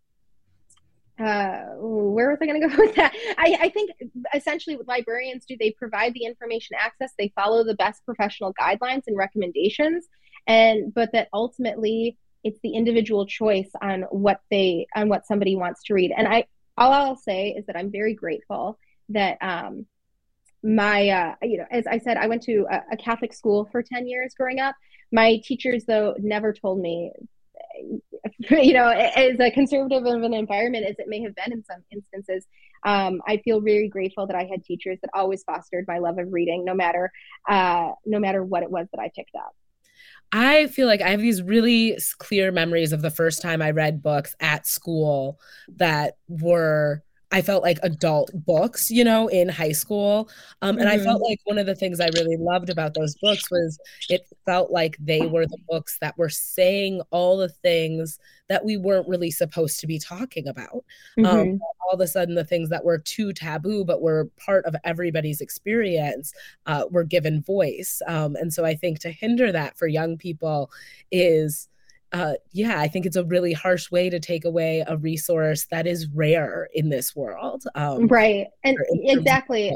[1.19, 3.13] uh, where was I going to go with that?
[3.37, 3.91] I, I, think
[4.33, 9.03] essentially what librarians do, they provide the information access, they follow the best professional guidelines
[9.07, 10.07] and recommendations,
[10.47, 15.83] and but that ultimately it's the individual choice on what they on what somebody wants
[15.83, 16.11] to read.
[16.15, 16.45] And I
[16.77, 18.77] all I'll say is that I'm very grateful
[19.09, 19.87] that um,
[20.63, 23.83] my uh, you know as i said i went to a, a, catholic school for
[23.83, 24.75] 10 years growing up
[25.11, 27.11] my teachers though never told me
[28.49, 31.83] you know as a conservative of an environment as it may have been in some
[31.91, 32.45] instances
[32.85, 36.31] um, i feel very grateful that i had teachers that always fostered my love of
[36.31, 37.11] reading no matter
[37.49, 39.53] uh, no matter what it was that i picked up.
[40.31, 44.03] I feel like I have these really clear memories of the first time I read
[44.03, 45.39] books at school
[45.77, 47.01] that were
[47.31, 50.29] I felt like adult books, you know, in high school.
[50.61, 51.01] Um, and mm-hmm.
[51.01, 51.29] I felt mm-hmm.
[51.29, 53.77] like one of the things I really loved about those books was
[54.09, 58.17] it felt like they were the books that were saying all the things
[58.47, 60.85] that we weren't really supposed to be talking about.
[61.17, 61.37] Um, mm-hmm.
[61.37, 64.75] Um, all of a sudden, the things that were too taboo but were part of
[64.85, 66.33] everybody's experience
[66.65, 68.01] uh, were given voice.
[68.07, 70.71] Um, and so I think to hinder that for young people
[71.11, 71.67] is
[72.13, 75.85] uh, yeah, I think it's a really harsh way to take away a resource that
[75.87, 77.63] is rare in this world.
[77.75, 78.47] Um, right.
[78.63, 79.75] And exactly.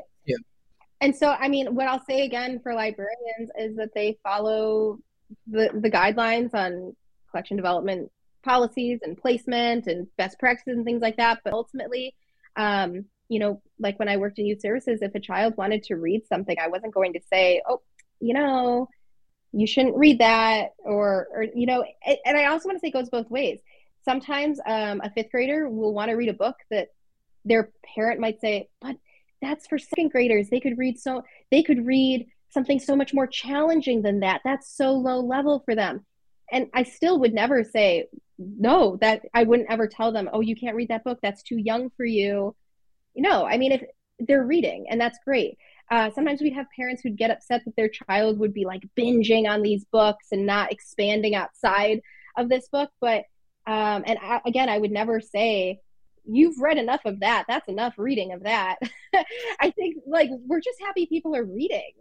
[1.02, 5.00] And so, I mean, what I'll say again for librarians is that they follow
[5.48, 6.96] the, the guidelines on
[7.32, 8.12] collection development
[8.44, 11.40] policies and placement and best practices and things like that.
[11.44, 12.16] But ultimately,
[12.56, 15.96] um, you know, like when I worked in youth services, if a child wanted to
[15.96, 17.82] read something, I wasn't going to say, oh,
[18.20, 18.88] you know,
[19.54, 21.84] you shouldn't read that or or you know
[22.26, 23.60] and i also want to say it goes both ways.
[24.04, 26.90] Sometimes um, a fifth grader will want to read a book that
[27.46, 28.96] their parent might say but
[29.42, 30.50] that's for second graders.
[30.50, 34.42] They could read so they could read something so much more challenging than that.
[34.44, 36.06] That's so low level for them.
[36.52, 40.56] And i still would never say no that i wouldn't ever tell them oh you
[40.56, 41.20] can't read that book.
[41.22, 42.56] That's too young for you.
[43.16, 43.84] No i mean if
[44.20, 45.58] they're reading and that's great
[45.92, 49.48] uh, sometimes we'd have parents who'd get upset that their child would be like binging
[49.48, 52.00] on these books and not expanding outside
[52.38, 52.90] of this book.
[53.02, 53.26] But,
[53.68, 55.82] um, and I, again, I would never say,
[56.26, 57.44] you've read enough of that.
[57.48, 58.78] That's enough reading of that.
[59.60, 61.92] I think like we're just happy people are reading.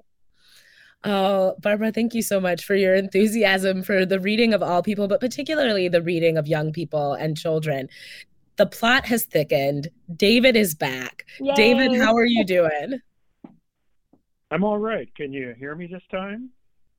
[1.03, 5.09] Oh, Barbara, thank you so much for your enthusiasm for the reading of all people,
[5.09, 7.89] but particularly the reading of young people and children.
[8.57, 9.89] The plot has thickened.
[10.15, 11.25] David is back.
[11.41, 11.55] Yay.
[11.55, 13.01] David, how are you doing?
[14.51, 15.13] I'm all right.
[15.15, 16.51] Can you hear me this time?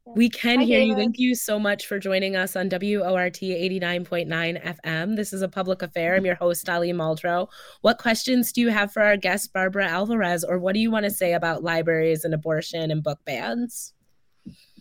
[0.06, 0.90] We can Hi, hear David.
[0.90, 0.96] you.
[0.96, 5.16] Thank you so much for joining us on WORT 89.9 FM.
[5.16, 6.16] This is a public affair.
[6.16, 7.48] I'm your host, Ali Muldrow.
[7.82, 11.06] What questions do you have for our guest, Barbara Alvarez, or what do you want
[11.06, 13.94] to say about libraries and abortion and book bans?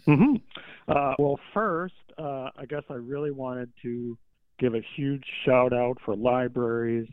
[0.06, 0.36] Mm-hmm.
[0.88, 4.16] Uh, well, first, uh, I guess I really wanted to
[4.58, 7.08] give a huge shout out for libraries,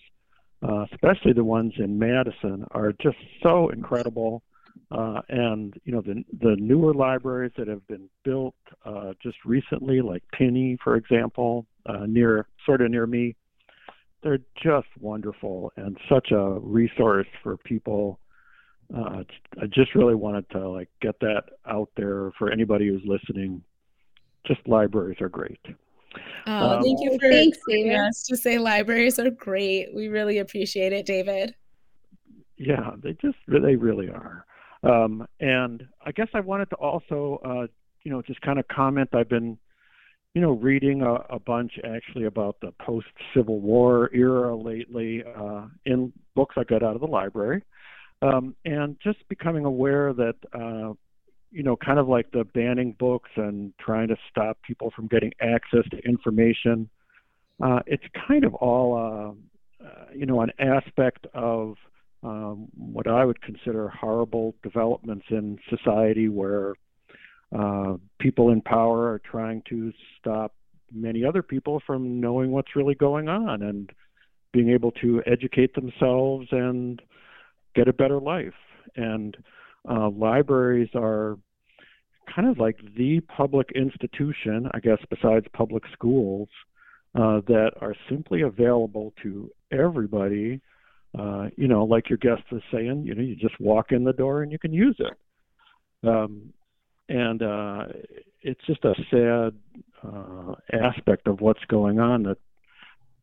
[0.61, 4.43] uh, especially the ones in Madison, are just so incredible.
[4.89, 9.99] Uh, and you know the the newer libraries that have been built uh, just recently,
[10.01, 13.35] like Pinney, for example, uh, near sort of near me,
[14.23, 18.19] they're just wonderful and such a resource for people.
[18.95, 19.23] Uh,
[19.61, 23.61] I just really wanted to like get that out there for anybody who's listening.
[24.45, 25.59] Just libraries are great.
[26.47, 29.93] Oh, um, thank you for thanks, us to say libraries are great.
[29.93, 31.53] We really appreciate it, David.
[32.57, 34.45] Yeah, they just they really are.
[34.83, 37.67] Um, and I guess I wanted to also, uh,
[38.03, 39.09] you know, just kind of comment.
[39.13, 39.57] I've been,
[40.33, 45.65] you know, reading a, a bunch actually about the post Civil War era lately uh,
[45.85, 47.63] in books I got out of the library,
[48.21, 50.93] um, and just becoming aware that, uh,
[51.49, 55.31] you know, kind of like the banning books and trying to stop people from getting
[55.41, 56.89] access to information.
[57.63, 61.75] Uh, it's kind of all, uh, uh, you know, an aspect of
[62.27, 66.73] um, what I would consider horrible developments in society where
[67.57, 70.53] uh, people in power are trying to stop
[70.91, 73.91] many other people from knowing what's really going on and
[74.51, 77.01] being able to educate themselves and
[77.75, 78.53] get a better life.
[78.95, 79.37] And
[79.89, 81.37] uh, libraries are
[82.33, 86.49] kind of like the public institution, I guess, besides public schools,
[87.15, 90.59] uh, that are simply available to everybody.
[91.17, 94.13] Uh, you know, like your guest was saying, you know, you just walk in the
[94.13, 96.07] door and you can use it.
[96.07, 96.53] Um,
[97.09, 97.85] and uh,
[98.41, 99.53] it's just a sad
[100.03, 102.37] uh, aspect of what's going on that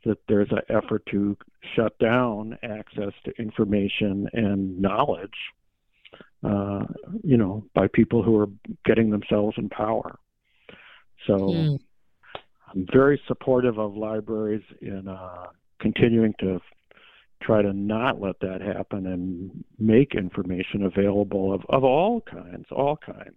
[0.05, 1.35] that there's an effort to
[1.75, 5.31] shut down access to information and knowledge
[6.45, 6.85] uh,
[7.23, 8.49] you know, by people who are
[8.85, 10.19] getting themselves in power.
[11.27, 11.79] So mm.
[12.69, 15.47] I'm very supportive of libraries in uh,
[15.81, 16.61] continuing to
[17.45, 22.97] try to not let that happen and make information available of, of all kinds, all
[22.97, 23.37] kinds.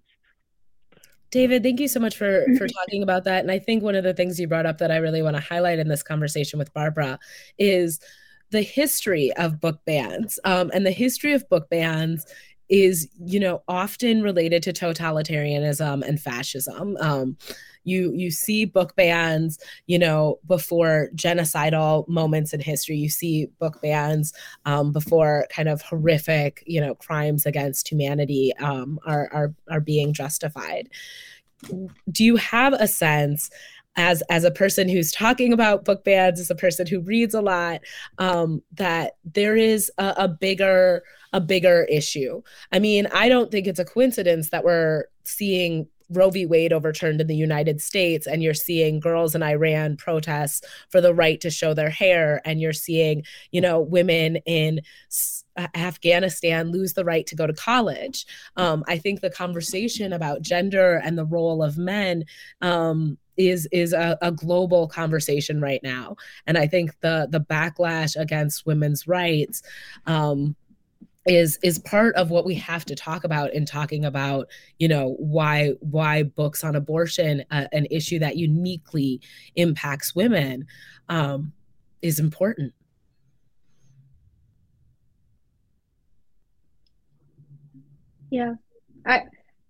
[1.30, 3.42] David, thank you so much for for talking about that.
[3.42, 5.42] And I think one of the things you brought up that I really want to
[5.42, 7.20] highlight in this conversation with Barbara
[7.58, 8.00] is
[8.52, 10.40] the history of book bans.
[10.46, 12.26] Um, and the history of book bans
[12.70, 17.38] is you know often related to totalitarianism and fascism um,
[17.88, 19.58] you you see book bans
[19.88, 24.34] you know before genocidal moments in history you see book bans
[24.66, 30.14] um, before kind of horrific you know crimes against humanity um, are, are are being
[30.14, 30.90] justified
[32.12, 33.50] do you have a sense
[33.96, 37.42] as as a person who's talking about book bans as a person who reads a
[37.42, 37.82] lot
[38.20, 42.42] um, that there is a, a bigger a bigger issue.
[42.72, 46.46] I mean, I don't think it's a coincidence that we're seeing Roe v.
[46.46, 51.14] Wade overturned in the United States, and you're seeing girls in Iran protests for the
[51.14, 54.82] right to show their hair, and you're seeing, you know, women in
[55.76, 58.26] Afghanistan lose the right to go to college.
[58.56, 62.26] Um, I think the conversation about gender and the role of men
[62.62, 66.16] um, is is a, a, global conversation right now,
[66.48, 69.62] and I think the the backlash against women's rights.
[70.06, 70.56] Um,
[71.28, 74.48] is is part of what we have to talk about in talking about
[74.80, 79.22] you know why why books on abortion uh, an issue that uniquely
[79.56, 80.66] impacts women
[81.10, 81.54] um,
[82.02, 82.74] is important.
[88.30, 88.56] Yeah.
[89.06, 89.24] I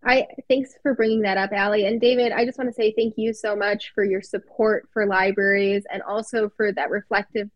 [0.03, 1.85] i thanks for bringing that up Ali.
[1.85, 5.05] And david i just want to say thank you so much for your support for
[5.05, 7.49] libraries and also for that reflective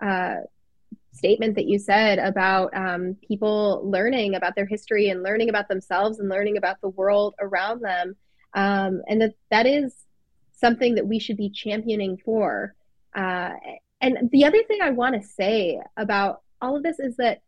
[0.00, 0.36] uh,
[1.18, 6.18] statement that you said about um, people learning about their history and learning about themselves
[6.18, 8.16] and learning about the world around them
[8.54, 9.94] um, and that that is
[10.52, 12.74] something that we should be championing for.
[13.14, 13.50] Uh,
[14.00, 17.40] and the other thing i want to say about all of this is that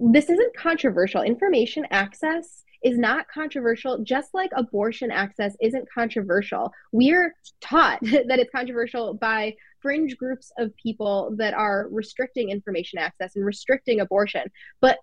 [0.00, 1.22] this isn't controversial.
[1.22, 6.72] Information access is not controversial, just like abortion access isn't controversial.
[6.92, 13.36] We're taught that it's controversial by fringe groups of people that are restricting information access
[13.36, 14.44] and restricting abortion.
[14.80, 14.98] But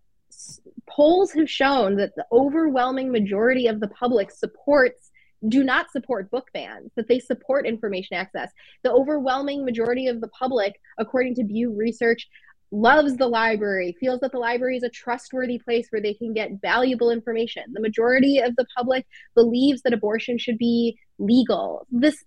[0.89, 5.11] polls have shown that the overwhelming majority of the public supports
[5.47, 8.51] do not support book bans, that they support information access.
[8.83, 12.27] The overwhelming majority of the public, according to Pew Research,
[12.71, 16.61] loves the library, feels that the library is a trustworthy place where they can get
[16.61, 17.63] valuable information.
[17.73, 19.05] The majority of the public
[19.35, 21.85] believes that abortion should be legal.
[21.91, 22.23] This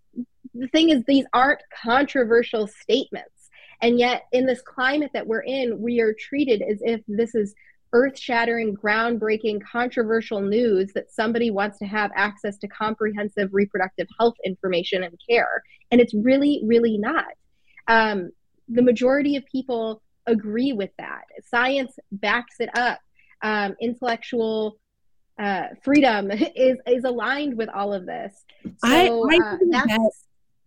[0.52, 3.30] the thing is these aren't controversial statements.
[3.82, 7.54] And yet in this climate that we're in, we are treated as if this is
[7.92, 15.02] earth-shattering, groundbreaking, controversial news that somebody wants to have access to comprehensive reproductive health information
[15.02, 15.62] and care.
[15.90, 17.32] And it's really, really not.
[17.86, 18.30] Um,
[18.68, 21.22] the majority of people agree with that.
[21.48, 22.98] Science backs it up.
[23.42, 24.78] Um, intellectual
[25.38, 28.44] uh, freedom is is aligned with all of this.
[28.64, 30.10] So, I, I uh, that's, that,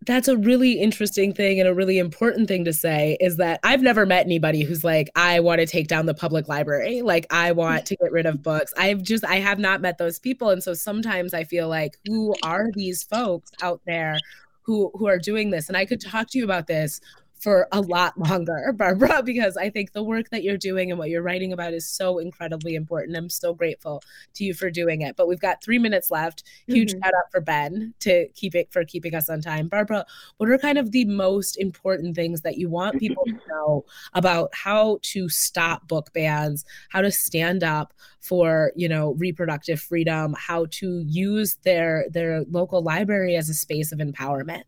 [0.08, 3.82] that's a really interesting thing and a really important thing to say is that I've
[3.82, 7.02] never met anybody who's like, I want to take down the public library.
[7.02, 8.74] Like, I want to get rid of books.
[8.78, 10.50] I've just, I have not met those people.
[10.50, 14.18] And so sometimes I feel like, who are these folks out there
[14.62, 15.68] who, who are doing this?
[15.68, 17.02] And I could talk to you about this
[17.40, 21.10] for a lot longer, Barbara, because I think the work that you're doing and what
[21.10, 23.18] you're writing about is so incredibly important.
[23.18, 24.02] I'm so grateful
[24.36, 25.16] to you for doing it.
[25.16, 26.44] But we've got three minutes left.
[26.68, 27.04] Huge mm-hmm.
[27.04, 29.68] shout out for Ben to keep it for keeping us on time.
[29.68, 30.06] Barbara,
[30.38, 34.50] what are kind of the most important things that you want people to know about
[34.54, 40.66] how to stop book bans, how to stand up for, you know, reproductive freedom, how
[40.72, 44.64] to use their their local library as a space of empowerment?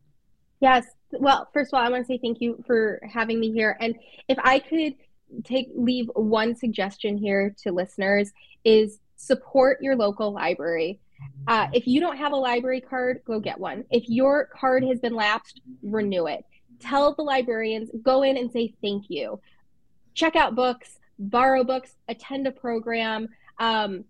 [0.61, 3.77] Yes, well, first of all, I want to say thank you for having me here.
[3.79, 3.95] And
[4.27, 4.93] if I could
[5.43, 8.31] take leave one suggestion here to listeners
[8.63, 10.99] is support your local library.
[11.47, 13.83] Uh, if you don't have a library card, go get one.
[13.91, 16.45] If your card has been lapsed, renew it.
[16.79, 19.39] Tell the librarians, go in and say thank you.
[20.13, 23.27] Check out books, borrow books, attend a program,
[23.59, 24.05] um,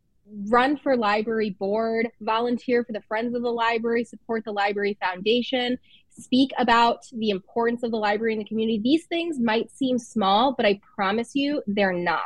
[0.48, 5.78] run for library board, volunteer for the Friends of the Library, support the Library Foundation,
[6.20, 8.80] speak about the importance of the library in the community.
[8.80, 12.22] These things might seem small, but I promise you they're not.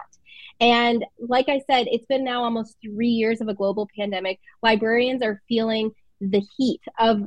[0.59, 4.39] And like I said, it's been now almost three years of a global pandemic.
[4.61, 5.91] Librarians are feeling
[6.21, 7.23] the heat of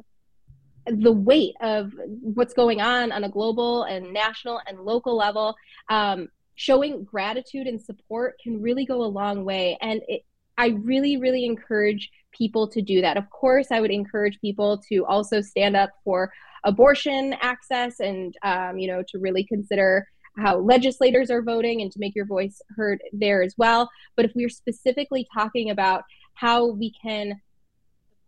[0.86, 5.56] the weight of what's going on on a global and national and local level.
[5.88, 9.76] Um, showing gratitude and support can really go a long way.
[9.80, 10.22] And it,
[10.58, 13.16] I really, really encourage people to do that.
[13.16, 16.32] Of course, I would encourage people to also stand up for
[16.66, 20.06] abortion access and, um, you know, to really consider
[20.36, 23.88] how legislators are voting and to make your voice heard there as well.
[24.16, 26.04] But if we're specifically talking about
[26.34, 27.40] how we can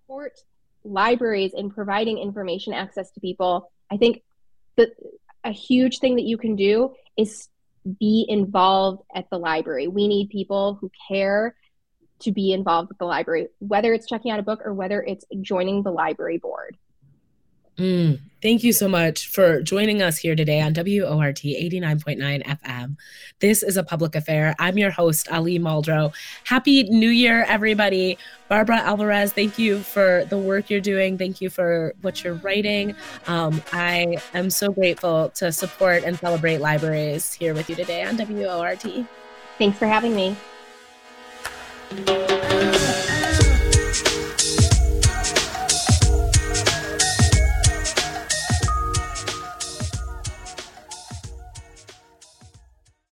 [0.01, 0.41] support
[0.85, 4.23] libraries in providing information access to people, I think
[4.77, 4.91] that
[5.45, 7.49] a huge thing that you can do is
[7.99, 9.89] be involved at the library.
[9.89, 11.55] We need people who care
[12.21, 15.25] to be involved with the library, whether it's checking out a book or whether it's
[15.41, 16.77] joining the library board.
[17.79, 22.97] Mm, thank you so much for joining us here today on WORT 89.9 FM.
[23.39, 24.57] This is a public affair.
[24.59, 26.13] I'm your host, Ali Muldrow.
[26.45, 28.19] Happy New Year, everybody.
[28.49, 31.17] Barbara Alvarez, thank you for the work you're doing.
[31.17, 32.97] Thank you for what you're writing.
[33.29, 38.17] Um, I am so grateful to support and celebrate libraries here with you today on
[38.17, 39.07] WORT.
[39.57, 40.37] Thanks for having me.
[41.91, 43.08] Thank you.